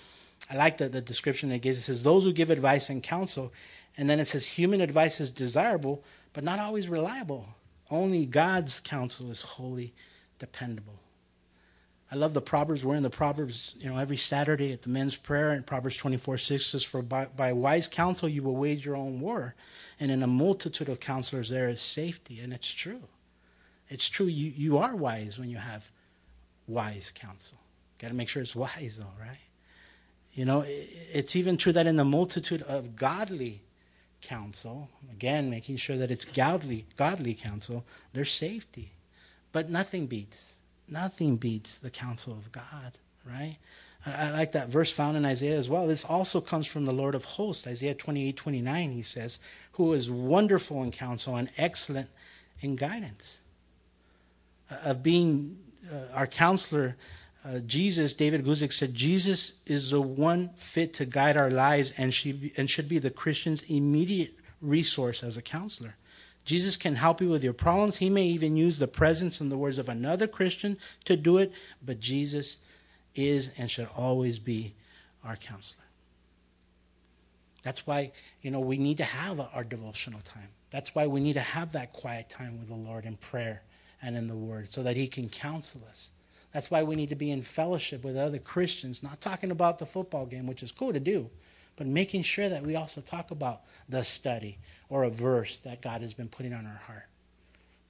[0.51, 1.79] I like the, the description it gives.
[1.79, 3.53] It says, Those who give advice and counsel,
[3.97, 7.49] and then it says, Human advice is desirable, but not always reliable.
[7.91, 9.95] Only God's counsel is wholly
[10.39, 11.01] dependable.
[12.11, 12.85] I love the Proverbs.
[12.85, 15.51] We're in the Proverbs, you know, every Saturday at the men's prayer.
[15.51, 19.21] And Proverbs 24 6 says, For by, by wise counsel you will wage your own
[19.21, 19.55] war
[20.01, 22.41] and in a multitude of counselors there is safety.
[22.41, 23.03] And it's true.
[23.89, 24.27] It's true.
[24.27, 25.91] You, you are wise when you have
[26.67, 27.59] wise counsel.
[27.99, 29.37] Got to make sure it's wise, though, right?
[30.39, 33.63] You know, it's even true that in the multitude of godly
[34.23, 38.93] counsel, again, making sure that it's godly, godly counsel, there's safety.
[39.51, 42.99] But nothing beats, nothing beats the counsel of God,
[43.29, 43.57] right?
[44.07, 45.89] I like that verse found in Isaiah as well.
[45.89, 47.67] This also comes from the Lord of hosts.
[47.67, 49.41] Isaiah 28 29, he says,
[49.73, 52.11] Who is wonderful in counsel and excellent
[52.61, 53.41] in guidance.
[54.71, 55.59] Uh, of being
[55.93, 56.95] uh, our counselor,
[57.45, 62.13] uh, Jesus, David Guzik said, Jesus is the one fit to guide our lives and,
[62.13, 65.97] she, and should be the Christian's immediate resource as a counselor.
[66.45, 67.99] Jesus can help you with your problems.
[67.99, 71.53] He may even use the presence and the words of another Christian to do it,
[71.85, 72.59] but Jesus
[73.15, 74.75] is and should always be
[75.25, 75.85] our counselor.
[77.63, 80.49] That's why, you know, we need to have our devotional time.
[80.71, 83.63] That's why we need to have that quiet time with the Lord in prayer
[84.01, 86.11] and in the Word so that He can counsel us.
[86.53, 89.87] That's why we need to be in fellowship with other Christians, not talking about the
[89.87, 91.31] football game, which is cool to do,
[91.77, 94.59] but making sure that we also talk about the study
[94.89, 97.07] or a verse that God has been putting on our heart.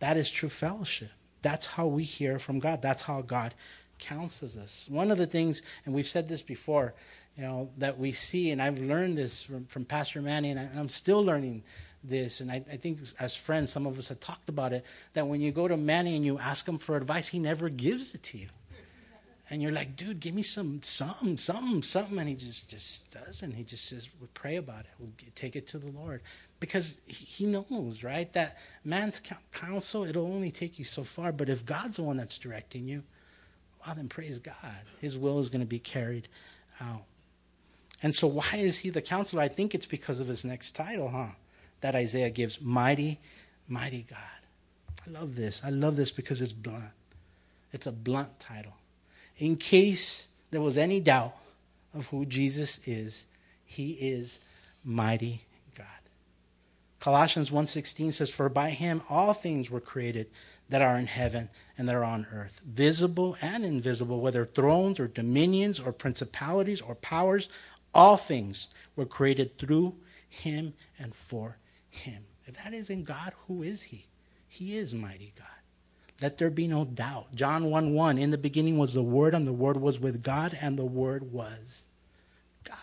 [0.01, 1.11] That is true fellowship.
[1.43, 2.83] That's how we hear from God.
[2.83, 3.55] That's how God
[3.99, 4.89] counsels us.
[4.91, 6.95] One of the things, and we've said this before,
[7.37, 10.79] you know, that we see, and I've learned this from, from Pastor Manny, and, I,
[10.79, 11.63] am still learning
[12.09, 15.27] this, and I, I, think as friends, some of us have talked about it, that
[15.27, 18.23] when you go to Manny and you ask him for advice, he never gives it
[18.25, 18.49] to you.
[19.51, 22.19] And you're like, dude, give me some, some, something, something.
[22.19, 23.53] And he just, just doesn't.
[23.53, 24.91] He just says, we'll pray about it.
[24.99, 26.21] We'll take it to the Lord.
[26.61, 31.33] Because he knows, right, that man's counsel, it'll only take you so far.
[31.33, 33.05] But if God's the one that's directing you,
[33.87, 34.55] well, then praise God.
[35.01, 36.29] His will is going to be carried
[36.81, 37.05] out.
[38.03, 39.43] And so, why is he the counselor?
[39.43, 41.33] I think it's because of his next title, huh?
[41.81, 43.21] That Isaiah gives Mighty,
[43.69, 44.19] Mighty God.
[45.07, 45.63] I love this.
[45.65, 46.91] I love this because it's blunt.
[47.73, 48.75] It's a blunt title.
[49.37, 51.35] In case there was any doubt
[51.95, 53.27] of who Jesus is,
[53.65, 54.41] he is
[54.85, 55.87] mighty God.
[57.01, 60.31] Colossians 1:16 says for by him all things were created
[60.69, 65.07] that are in heaven and that are on earth, visible and invisible, whether thrones or
[65.07, 67.49] dominions or principalities or powers,
[67.95, 69.95] all things were created through
[70.29, 71.57] him and for
[71.91, 72.25] him.
[72.47, 74.07] If that isn't God, who is he?
[74.49, 75.47] He is mighty God.
[76.21, 77.35] Let there be no doubt.
[77.35, 80.59] John 1 1 In the beginning was the Word, and the Word was with God,
[80.61, 81.85] and the Word was
[82.65, 82.77] God.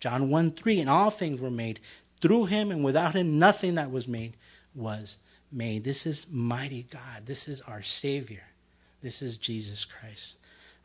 [0.00, 1.80] John 1 3 And all things were made
[2.20, 4.36] through him, and without him nothing that was made
[4.74, 5.18] was
[5.52, 5.84] made.
[5.84, 7.26] This is mighty God.
[7.26, 8.44] This is our Savior.
[9.02, 10.36] This is Jesus Christ.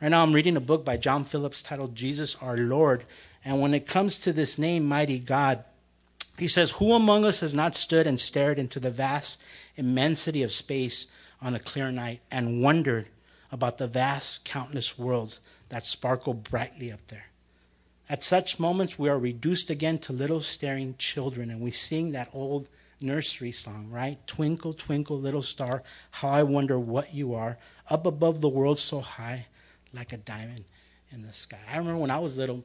[0.01, 3.05] Right now, I'm reading a book by John Phillips titled Jesus Our Lord.
[3.45, 5.63] And when it comes to this name, Mighty God,
[6.41, 9.39] he says, Who among us has not stood and stared into the vast
[9.75, 11.05] immensity of space
[11.39, 13.09] on a clear night and wondered
[13.51, 17.25] about the vast, countless worlds that sparkle brightly up there?
[18.09, 22.31] At such moments, we are reduced again to little staring children, and we sing that
[22.33, 24.17] old nursery song, right?
[24.25, 29.01] Twinkle, twinkle, little star, how I wonder what you are, up above the world so
[29.01, 29.45] high,
[29.93, 30.63] like a diamond
[31.11, 31.59] in the sky.
[31.71, 32.63] I remember when I was little,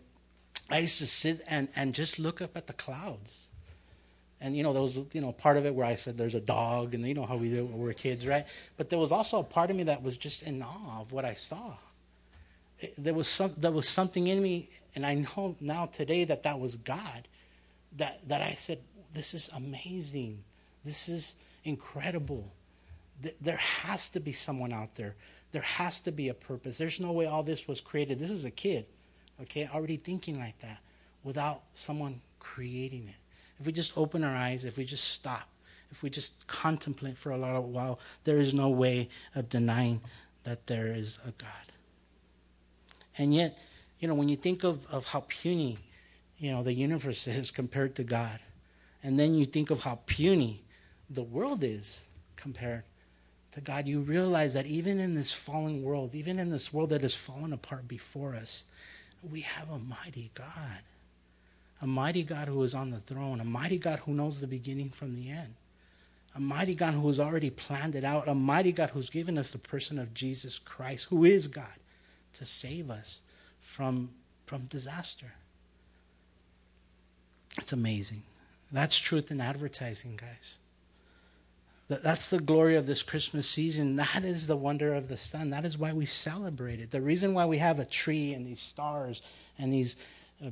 [0.71, 3.51] I used to sit and, and just look up at the clouds.
[4.40, 6.40] And you know, there was you know part of it where I said there's a
[6.40, 8.44] dog, and you know how we do when we're kids, right?
[8.77, 11.25] But there was also a part of me that was just in awe of what
[11.25, 11.75] I saw.
[12.79, 16.42] It, there was some there was something in me, and I know now today that
[16.42, 17.29] that was God.
[17.96, 18.79] That that I said,
[19.12, 20.44] this is amazing.
[20.85, 22.53] This is incredible.
[23.40, 25.14] There has to be someone out there.
[25.53, 26.77] There has to be a purpose.
[26.77, 28.18] There's no way all this was created.
[28.18, 28.85] This is a kid,
[29.40, 30.79] okay, already thinking like that
[31.25, 33.26] without someone creating it.
[33.59, 35.49] If we just open our eyes, if we just stop,
[35.90, 40.01] if we just contemplate for a little while, there is no way of denying
[40.45, 41.73] that there is a God.
[43.19, 43.59] And yet,
[43.99, 45.79] you know, when you think of, of how puny,
[46.38, 48.40] you know, the universe is compared to God,
[49.03, 50.64] and then you think of how puny
[51.09, 52.83] the world is compared
[53.53, 57.01] to God, you realize that even in this fallen world, even in this world that
[57.03, 58.64] has fallen apart before us,
[59.23, 60.83] we have a mighty God.
[61.83, 64.91] A mighty God who is on the throne, a mighty God who knows the beginning
[64.91, 65.55] from the end.
[66.37, 69.51] a mighty God who has already planned it out, a mighty God who's given us
[69.51, 71.65] the person of Jesus Christ, who is God,
[72.35, 73.21] to save us
[73.61, 74.11] from,
[74.45, 75.33] from disaster.
[77.59, 78.23] It's amazing.
[78.71, 80.59] That's truth in advertising, guys.
[81.89, 83.97] That's the glory of this Christmas season.
[83.97, 85.51] That is the wonder of the son.
[85.51, 86.91] That is why we celebrate it.
[86.91, 89.23] The reason why we have a tree and these stars
[89.59, 89.97] and these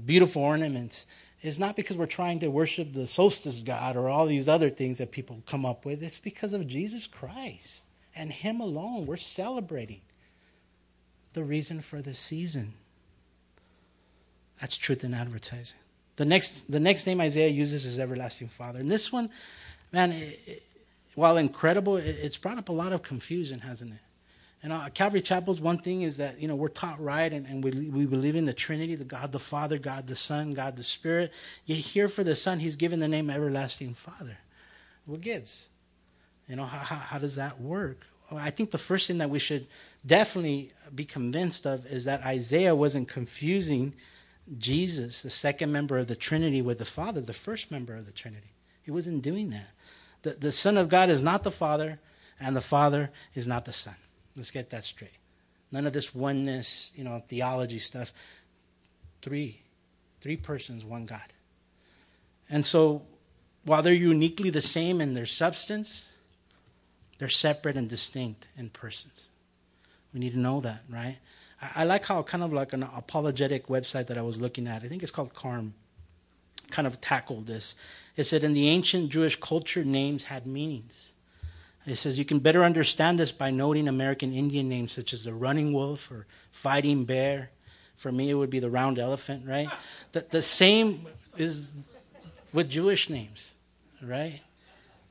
[0.05, 1.07] beautiful ornaments
[1.43, 4.99] is not because we're trying to worship the solstice god or all these other things
[4.99, 6.03] that people come up with.
[6.03, 7.85] It's because of Jesus Christ
[8.17, 9.07] and Him alone.
[9.07, 10.01] We're celebrating
[11.35, 12.75] the reason for the season.
[14.61, 15.79] That's truth in advertising.
[16.17, 18.81] The next, the next name Isaiah uses is Everlasting Father.
[18.81, 19.31] And this one,
[19.93, 20.63] man, it, it,
[21.15, 24.01] while incredible, it, it's brought up a lot of confusion, hasn't it?
[24.65, 27.63] And uh, Calvary Chapel's one thing is that, you know, we're taught right and, and
[27.63, 30.83] we, we believe in the Trinity, the God the Father, God the Son, God the
[30.83, 31.33] Spirit.
[31.67, 34.39] Yet here for the Son, he's given the name Everlasting Father.
[35.05, 35.69] What gives?
[36.49, 38.07] You know, how, how, how does that work?
[38.31, 39.67] Well, I think the first thing that we should
[40.07, 43.93] definitely be convinced of is that Isaiah wasn't confusing
[44.59, 48.13] Jesus, the second member of the Trinity, with the Father, the first member of the
[48.13, 48.55] Trinity.
[48.83, 49.69] He wasn't doing that.
[50.23, 52.01] The, the Son of God is not the Father,
[52.41, 53.95] and the Father is not the Son.
[54.37, 55.19] Let's get that straight.
[55.71, 58.13] None of this oneness, you know, theology stuff.
[59.23, 59.61] Three.
[60.21, 61.33] Three persons, one God.
[62.49, 63.03] And so,
[63.65, 66.13] while they're uniquely the same in their substance,
[67.19, 69.31] they're separate and distinct in persons.
[70.13, 71.19] We need to know that, right?
[71.75, 74.89] I, like how kind of like an apologetic website that I was looking at, I
[74.89, 75.75] think it's called CARM,
[76.71, 77.75] kind of tackled this.
[78.17, 81.14] It said in the ancient Jewish culture, names had meanings.
[81.87, 85.35] It says you can better understand this by noting American Indian names such as the
[85.35, 87.51] running wolf or fighting bear.
[87.97, 89.69] For me, it would be the round elephant, right?
[90.13, 91.91] The, the same is
[92.53, 93.55] with Jewish names,
[94.01, 94.41] right?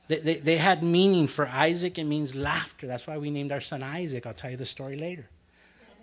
[0.08, 1.26] They, they, they had meaning.
[1.26, 2.86] For Isaac, it means laughter.
[2.86, 4.26] That's why we named our son Isaac.
[4.26, 5.28] I'll tell you the story later.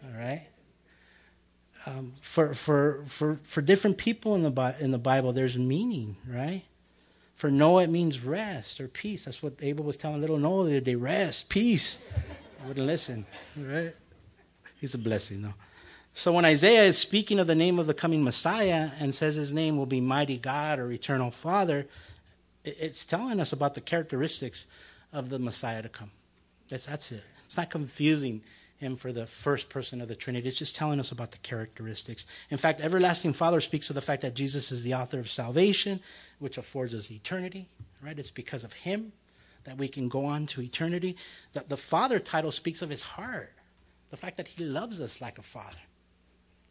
[0.03, 0.47] All right?
[1.87, 6.63] Um, for, for, for, for different people in the, in the Bible, there's meaning, right?
[7.41, 9.25] For Noah, it means rest or peace.
[9.25, 11.97] That's what Abel was telling little Noah the other day rest, peace.
[12.61, 13.25] He wouldn't listen,
[13.57, 13.95] right?
[14.79, 15.55] He's a blessing, though.
[16.13, 19.55] So when Isaiah is speaking of the name of the coming Messiah and says his
[19.55, 21.87] name will be Mighty God or Eternal Father,
[22.63, 24.67] it's telling us about the characteristics
[25.11, 26.11] of the Messiah to come.
[26.69, 27.23] That's, that's it.
[27.45, 28.43] It's not confusing
[28.81, 30.47] him for the first person of the Trinity.
[30.47, 32.25] It's just telling us about the characteristics.
[32.49, 36.01] In fact, Everlasting Father speaks of the fact that Jesus is the author of salvation,
[36.39, 37.69] which affords us eternity,
[38.03, 38.17] right?
[38.17, 39.13] It's because of him
[39.63, 41.15] that we can go on to eternity.
[41.53, 43.53] The, the Father title speaks of his heart,
[44.09, 45.77] the fact that he loves us like a father.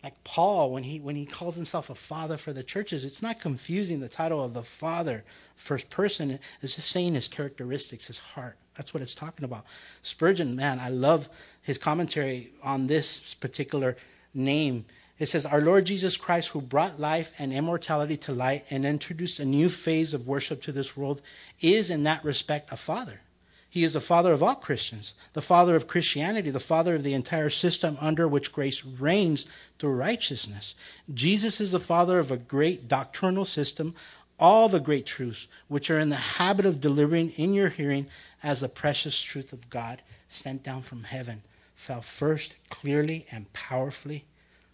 [0.02, 3.38] Like Paul, when he, when he calls himself a father for the churches, it's not
[3.38, 6.38] confusing the title of the Father, first person.
[6.62, 8.56] It's just saying his characteristics, his heart.
[8.76, 9.66] That's what it's talking about.
[10.00, 11.28] Spurgeon, man, I love
[11.62, 13.96] his commentary on this particular
[14.34, 14.84] name.
[15.18, 19.38] It says, Our Lord Jesus Christ, who brought life and immortality to light and introduced
[19.38, 21.20] a new phase of worship to this world,
[21.60, 23.20] is in that respect a father.
[23.68, 27.14] He is the father of all Christians, the father of Christianity, the father of the
[27.14, 29.46] entire system under which grace reigns
[29.78, 30.74] through righteousness.
[31.12, 33.94] Jesus is the father of a great doctrinal system,
[34.40, 38.06] all the great truths which are in the habit of delivering in your hearing
[38.42, 41.42] as the precious truth of God sent down from heaven
[41.80, 44.26] fell first clearly and powerfully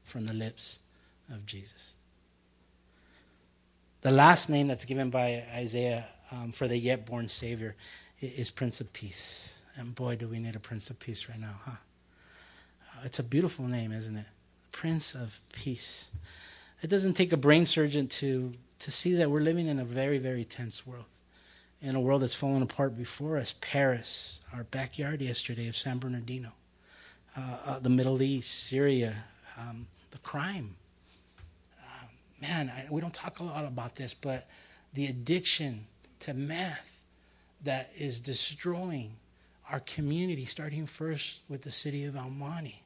[0.03, 0.81] from the lips
[1.33, 1.95] of Jesus.
[4.03, 7.77] The last name that's given by Isaiah um, for the yet born Savior
[8.21, 9.63] is Prince of Peace.
[9.77, 11.77] And boy, do we need a Prince of Peace right now, huh?
[12.91, 14.27] Uh, it's a beautiful name, isn't it?
[14.73, 16.11] Prince of Peace.
[16.83, 20.19] It doesn't take a brain surgeon to, to see that we're living in a very,
[20.19, 21.05] very tense world.
[21.81, 23.55] In a world that's fallen apart before us.
[23.61, 26.53] Paris, our backyard yesterday of San Bernardino.
[27.37, 29.15] Uh, uh, the Middle East, Syria,
[29.59, 30.75] um, the crime.
[31.79, 32.07] Uh,
[32.41, 34.49] man, I, we don't talk a lot about this, but
[34.95, 35.87] the addiction
[36.21, 37.05] to meth
[37.63, 39.17] that is destroying
[39.71, 42.83] our community, starting first with the city of El Monte.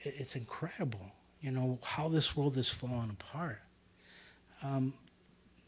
[0.00, 3.60] It's incredible, you know, how this world is falling apart.
[4.62, 4.92] Um,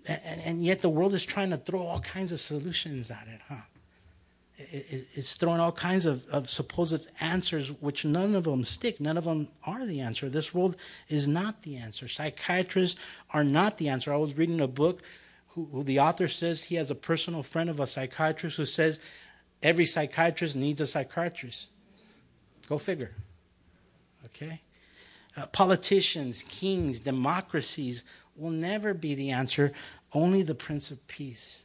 [0.09, 3.41] and, and, yet the world is trying to throw all kinds of solutions at it,
[3.49, 3.57] huh?
[4.59, 9.01] It, it, it's throwing all kinds of, of supposed answers, which none of them stick.
[9.01, 10.31] None of them are the answer.
[10.31, 10.77] This world
[11.09, 12.09] is not the answer.
[12.09, 12.99] Psychiatrists
[13.31, 14.13] are not the answer.
[14.13, 15.03] I was reading a book
[15.49, 19.01] who, who the author says he has a personal friend of a psychiatrist who says
[19.63, 21.71] every psychiatrist needs a psychiatrist.
[22.69, 23.15] Go figure.
[24.25, 24.63] Okay?
[25.37, 28.05] Uh, politicians, kings, democracies
[28.37, 29.73] will never be the answer.
[30.13, 31.65] Only the Prince of Peace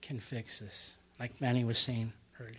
[0.00, 2.54] can fix this, like Manny was saying earlier.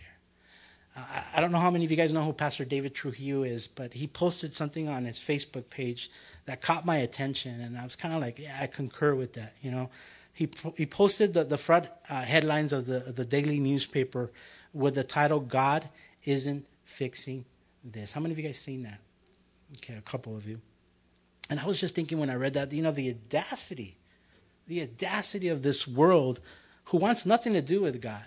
[0.96, 3.68] Uh, I don't know how many of you guys know who Pastor David Trujillo is,
[3.68, 6.10] but he posted something on his Facebook page
[6.46, 9.54] that caught my attention, and I was kind of like, yeah, I concur with that.
[9.60, 9.90] You know,
[10.32, 14.30] he he posted the the front uh, headlines of the the daily newspaper
[14.72, 15.88] with the title "God
[16.24, 17.44] isn't fixing
[17.84, 19.00] this." How many of you guys seen that?
[19.78, 20.60] Okay, a couple of you.
[21.48, 23.96] And I was just thinking when I read that, you know, the audacity,
[24.66, 26.40] the audacity of this world
[26.86, 28.26] who wants nothing to do with God,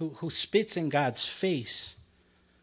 [0.00, 1.96] who, who spits in God's face,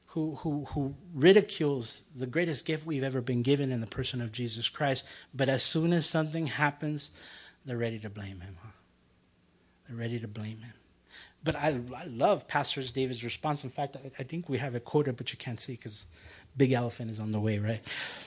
[0.07, 4.31] who, who, who ridicules the greatest gift we've ever been given in the person of
[4.31, 5.05] Jesus Christ.
[5.35, 7.11] But as soon as something happens,
[7.63, 8.57] they're ready to blame him.
[8.61, 8.71] Huh?
[9.87, 10.73] They're ready to blame him.
[11.43, 13.63] But I, I love Pastor David's response.
[13.63, 16.07] In fact, I, I think we have it quoted, but you can't see because
[16.57, 17.81] big elephant is on the way, right?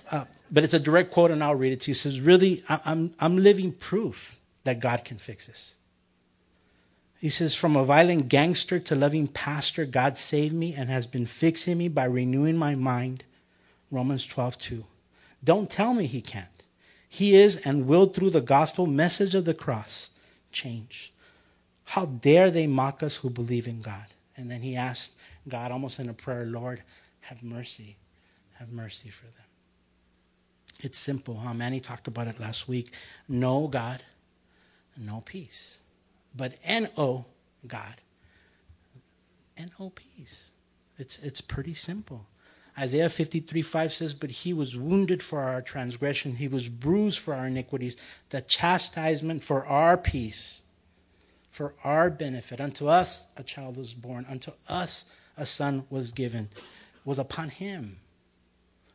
[0.09, 1.93] Uh, but it's a direct quote, and I'll read it to you.
[1.93, 5.75] It says, Really, I'm, I'm living proof that God can fix this.
[7.21, 11.27] He says, From a violent gangster to loving pastor, God saved me and has been
[11.27, 13.25] fixing me by renewing my mind.
[13.91, 14.85] Romans 12, 2.
[15.45, 16.65] Don't tell me he can't.
[17.09, 20.11] He is and will, through the gospel message of the cross,
[20.51, 21.13] change.
[21.85, 24.07] How dare they mock us who believe in God?
[24.37, 25.13] And then he asked
[25.49, 26.83] God, almost in a prayer, Lord,
[27.21, 27.97] have mercy
[28.61, 29.47] have mercy for them.
[30.83, 31.55] It's simple, huh?
[31.55, 32.93] Manny talked about it last week.
[33.27, 34.03] No God,
[34.97, 35.80] no peace.
[36.35, 37.27] But N-O,
[37.67, 38.01] God.
[39.57, 40.53] N-O peace.
[40.97, 42.27] It's, it's pretty simple.
[42.79, 47.35] Isaiah 53 5 says, But he was wounded for our transgression, he was bruised for
[47.35, 47.97] our iniquities.
[48.31, 50.63] The chastisement for our peace,
[51.51, 52.61] for our benefit.
[52.61, 55.07] Unto us a child was born, unto us
[55.37, 56.49] a son was given,
[57.05, 57.97] was upon him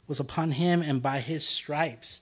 [0.08, 2.22] was upon him and by his stripes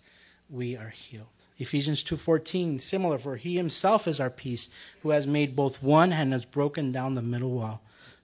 [0.49, 1.27] we are healed.
[1.63, 4.69] Ephesians 2:14 similar for he himself is our peace
[5.01, 7.81] who has made both one and has broken down the middle wall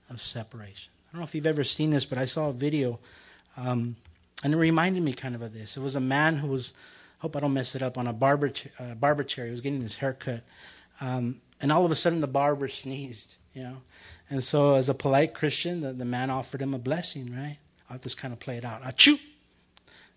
[0.10, 0.92] of separation.
[1.08, 3.00] I don't know if you've ever seen this but I saw a video
[3.58, 3.96] um,
[4.44, 5.76] and it reminded me kind of of this.
[5.76, 6.74] It was a man who was
[7.20, 9.46] hope I don't mess it up on a barber uh, barber chair.
[9.46, 10.44] He was getting his hair cut.
[11.02, 13.78] Um, and all of a sudden the barber sneezed, you know.
[14.30, 17.58] And so as a polite Christian, the, the man offered him a blessing, right?
[17.90, 18.84] I'll just kind of play it out.
[18.84, 19.20] Achoo!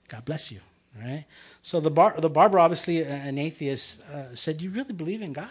[0.09, 0.61] God bless you.
[0.99, 1.25] Right?
[1.63, 5.49] So the, bar, the barber, obviously an atheist, uh, said, You really believe in God?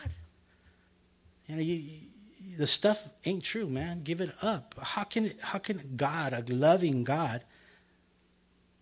[1.47, 4.03] You know, you, you, the stuff ain't true, man.
[4.03, 4.75] Give it up.
[4.79, 7.43] How can, it, how can God, a loving God,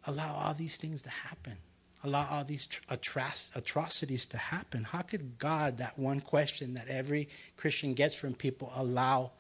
[0.05, 1.57] allow all these things to happen?
[2.03, 4.83] Allow all these atro- atrocities to happen?
[4.83, 9.31] How could God, that one question that every Christian gets from people, allow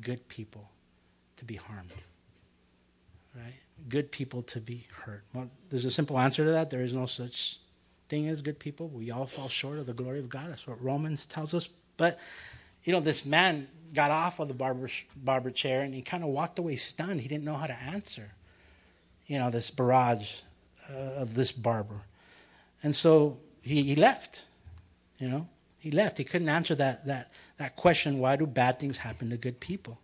[0.00, 0.68] good people
[1.36, 1.92] to be harmed?
[3.34, 3.54] Right?
[3.88, 5.24] Good people to be hurt?
[5.32, 6.70] Well, there's a simple answer to that.
[6.70, 7.58] There is no such
[8.08, 8.88] thing as good people.
[8.88, 10.48] We all fall short of the glory of God.
[10.48, 11.68] That's what Romans tells us.
[11.96, 12.18] But,
[12.84, 16.30] you know, this man got off of the barber, barber chair and he kind of
[16.30, 17.20] walked away stunned.
[17.20, 18.32] He didn't know how to answer,
[19.26, 20.40] you know, this barrage
[20.90, 22.02] uh, of this barber.
[22.82, 24.44] And so he, he left,
[25.18, 25.48] you know.
[25.78, 26.18] He left.
[26.18, 29.98] He couldn't answer that, that, that question why do bad things happen to good people?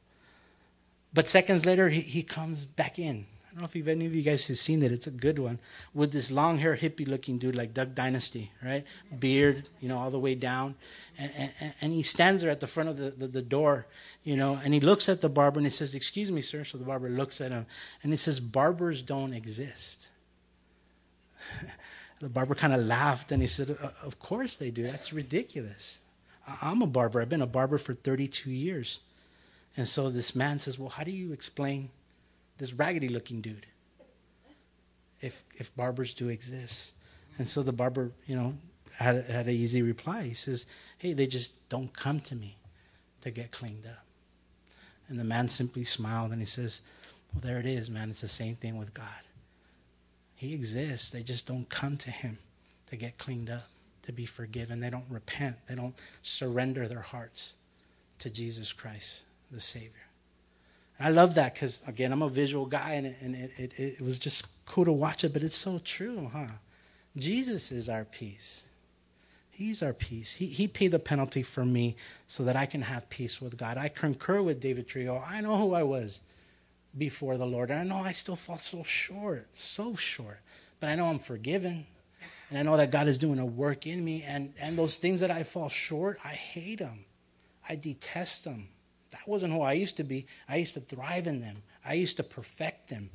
[1.12, 3.26] But seconds later, he, he comes back in
[3.56, 4.92] don't know if any of you guys have seen it.
[4.92, 5.58] It's a good one
[5.94, 8.84] with this long hair hippie looking dude like Duck Dynasty, right?
[9.18, 10.74] Beard, you know, all the way down,
[11.16, 13.86] and, and, and he stands there at the front of the, the, the, door,
[14.24, 16.76] you know, and he looks at the barber and he says, "Excuse me, sir." So
[16.76, 17.64] the barber looks at him
[18.02, 20.10] and he says, "Barbers don't exist."
[22.20, 23.70] the barber kind of laughed and he said,
[24.02, 24.82] "Of course they do.
[24.82, 26.00] That's ridiculous.
[26.60, 27.22] I'm a barber.
[27.22, 29.00] I've been a barber for 32 years."
[29.78, 31.88] And so this man says, "Well, how do you explain?"
[32.58, 33.66] This raggedy looking dude.
[35.20, 36.92] If if barbers do exist.
[37.38, 38.54] And so the barber, you know,
[38.94, 40.22] had had an easy reply.
[40.22, 40.66] He says,
[40.98, 42.56] Hey, they just don't come to me
[43.20, 44.04] to get cleaned up.
[45.08, 46.80] And the man simply smiled and he says,
[47.32, 48.10] Well, there it is, man.
[48.10, 49.06] It's the same thing with God.
[50.34, 51.10] He exists.
[51.10, 52.38] They just don't come to him
[52.86, 53.68] to get cleaned up,
[54.02, 54.80] to be forgiven.
[54.80, 55.56] They don't repent.
[55.68, 57.54] They don't surrender their hearts
[58.18, 60.05] to Jesus Christ, the Savior.
[60.98, 64.00] I love that because, again, I'm a visual guy and, it, and it, it, it,
[64.00, 66.46] was just cool to watch it, but it's so true, huh?
[67.16, 68.64] Jesus is our peace.
[69.50, 70.32] He's our peace.
[70.34, 73.78] He, he paid the penalty for me so that I can have peace with God.
[73.78, 75.22] I concur with David Trujillo.
[75.26, 76.22] I know who I was
[76.96, 80.40] before the Lord, and I know I still fall so short, so short.
[80.80, 81.86] But I know I'm forgiven,
[82.50, 85.20] and I know that God is doing a work in me, and, and those things
[85.20, 87.04] that I fall short, I hate them.
[87.68, 88.68] I detest them.
[89.10, 90.26] That wasn't who I used to be.
[90.48, 93.10] I used to thrive in them, I used to perfect them.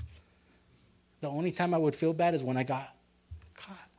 [1.22, 2.96] The only time I would feel bad is when I got
[3.54, 3.90] caught.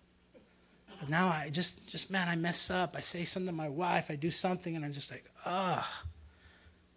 [0.99, 2.97] But now I just, just man, I mess up.
[2.97, 4.11] I say something to my wife.
[4.11, 5.84] I do something, and I'm just like, ugh.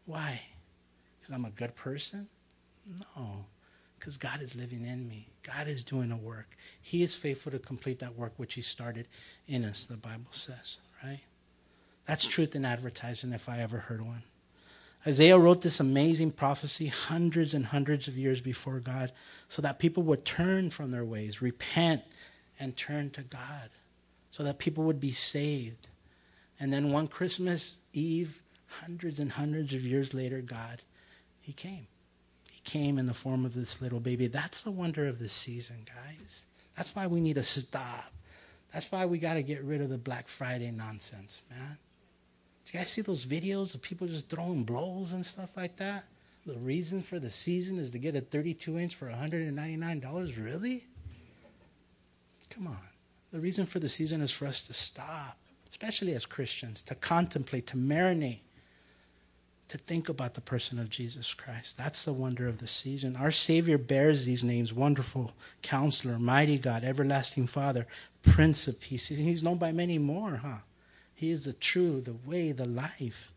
[0.06, 0.42] Why?
[1.20, 2.28] Because I'm a good person?
[3.16, 3.46] No.
[3.98, 5.30] Because God is living in me.
[5.44, 6.56] God is doing a work.
[6.82, 9.08] He is faithful to complete that work which He started
[9.48, 11.22] in us, the Bible says, right?
[12.06, 14.24] That's truth in advertising if I ever heard one.
[15.08, 19.12] Isaiah wrote this amazing prophecy hundreds and hundreds of years before God
[19.48, 22.02] so that people would turn from their ways, repent,
[22.60, 23.70] and turn to God,
[24.32, 25.90] so that people would be saved.
[26.60, 30.82] And then one Christmas Eve, hundreds and hundreds of years later, God,
[31.40, 31.88] He came.
[32.52, 34.28] He came in the form of this little baby.
[34.28, 36.46] That's the wonder of this season, guys.
[36.76, 38.12] That's why we need to stop.
[38.74, 41.78] That's why we got to get rid of the Black Friday nonsense, man.
[42.66, 46.06] Do you guys see those videos of people just throwing blows and stuff like that?
[46.46, 50.44] The reason for the season is to get a 32 inch for $199?
[50.44, 50.86] Really?
[52.50, 52.78] Come on.
[53.32, 55.38] The reason for the season is for us to stop,
[55.70, 58.40] especially as Christians, to contemplate, to marinate,
[59.68, 61.78] to think about the person of Jesus Christ.
[61.78, 63.16] That's the wonder of the season.
[63.16, 67.88] Our Savior bears these names Wonderful Counselor, Mighty God, Everlasting Father,
[68.22, 69.08] Prince of Peace.
[69.08, 70.60] He's known by many more, huh?
[71.16, 73.32] He is the truth, the way, the life.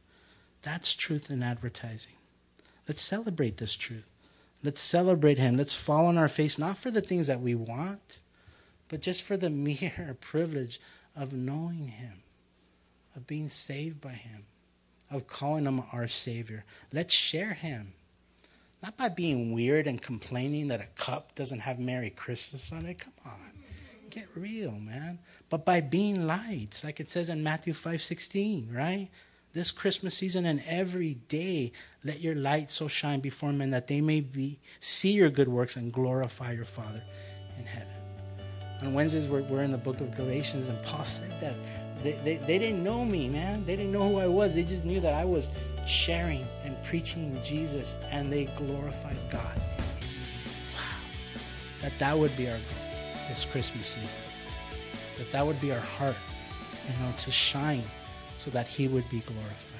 [0.62, 2.12] That's truth in advertising.
[2.88, 4.08] Let's celebrate this truth.
[4.62, 5.56] Let's celebrate Him.
[5.56, 8.20] Let's fall on our face, not for the things that we want,
[8.88, 10.80] but just for the mere privilege
[11.14, 12.22] of knowing Him,
[13.14, 14.44] of being saved by Him,
[15.10, 16.64] of calling Him our Savior.
[16.92, 17.92] Let's share Him.
[18.82, 22.98] Not by being weird and complaining that a cup doesn't have Merry Christmas on it.
[22.98, 23.57] Come on.
[24.10, 25.18] Get real, man.
[25.50, 29.08] But by being lights, like it says in Matthew 5:16, right?
[29.52, 31.72] This Christmas season and every day,
[32.04, 35.76] let your light so shine before men that they may be see your good works
[35.76, 37.02] and glorify your Father
[37.58, 37.88] in heaven.
[38.82, 41.56] On Wednesdays, we're, we're in the book of Galatians, and Paul said that
[42.02, 43.64] they, they, they didn't know me, man.
[43.64, 44.54] They didn't know who I was.
[44.54, 45.50] They just knew that I was
[45.86, 49.60] sharing and preaching Jesus, and they glorified God.
[50.74, 51.00] Wow.
[51.82, 52.87] That that would be our goal
[53.28, 54.20] this Christmas season.
[55.18, 56.16] That that would be our heart,
[56.86, 57.84] you know, to shine
[58.38, 59.78] so that He would be glorified.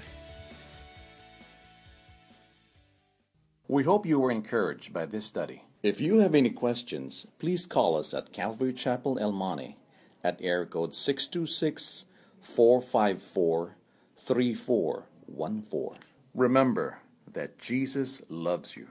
[3.67, 5.63] We hope you were encouraged by this study.
[5.83, 9.77] If you have any questions, please call us at Calvary Chapel El Monte
[10.25, 12.07] at air code 626
[12.41, 13.77] 454
[14.17, 15.99] 3414.
[16.35, 16.99] Remember
[17.33, 18.89] that Jesus loves you.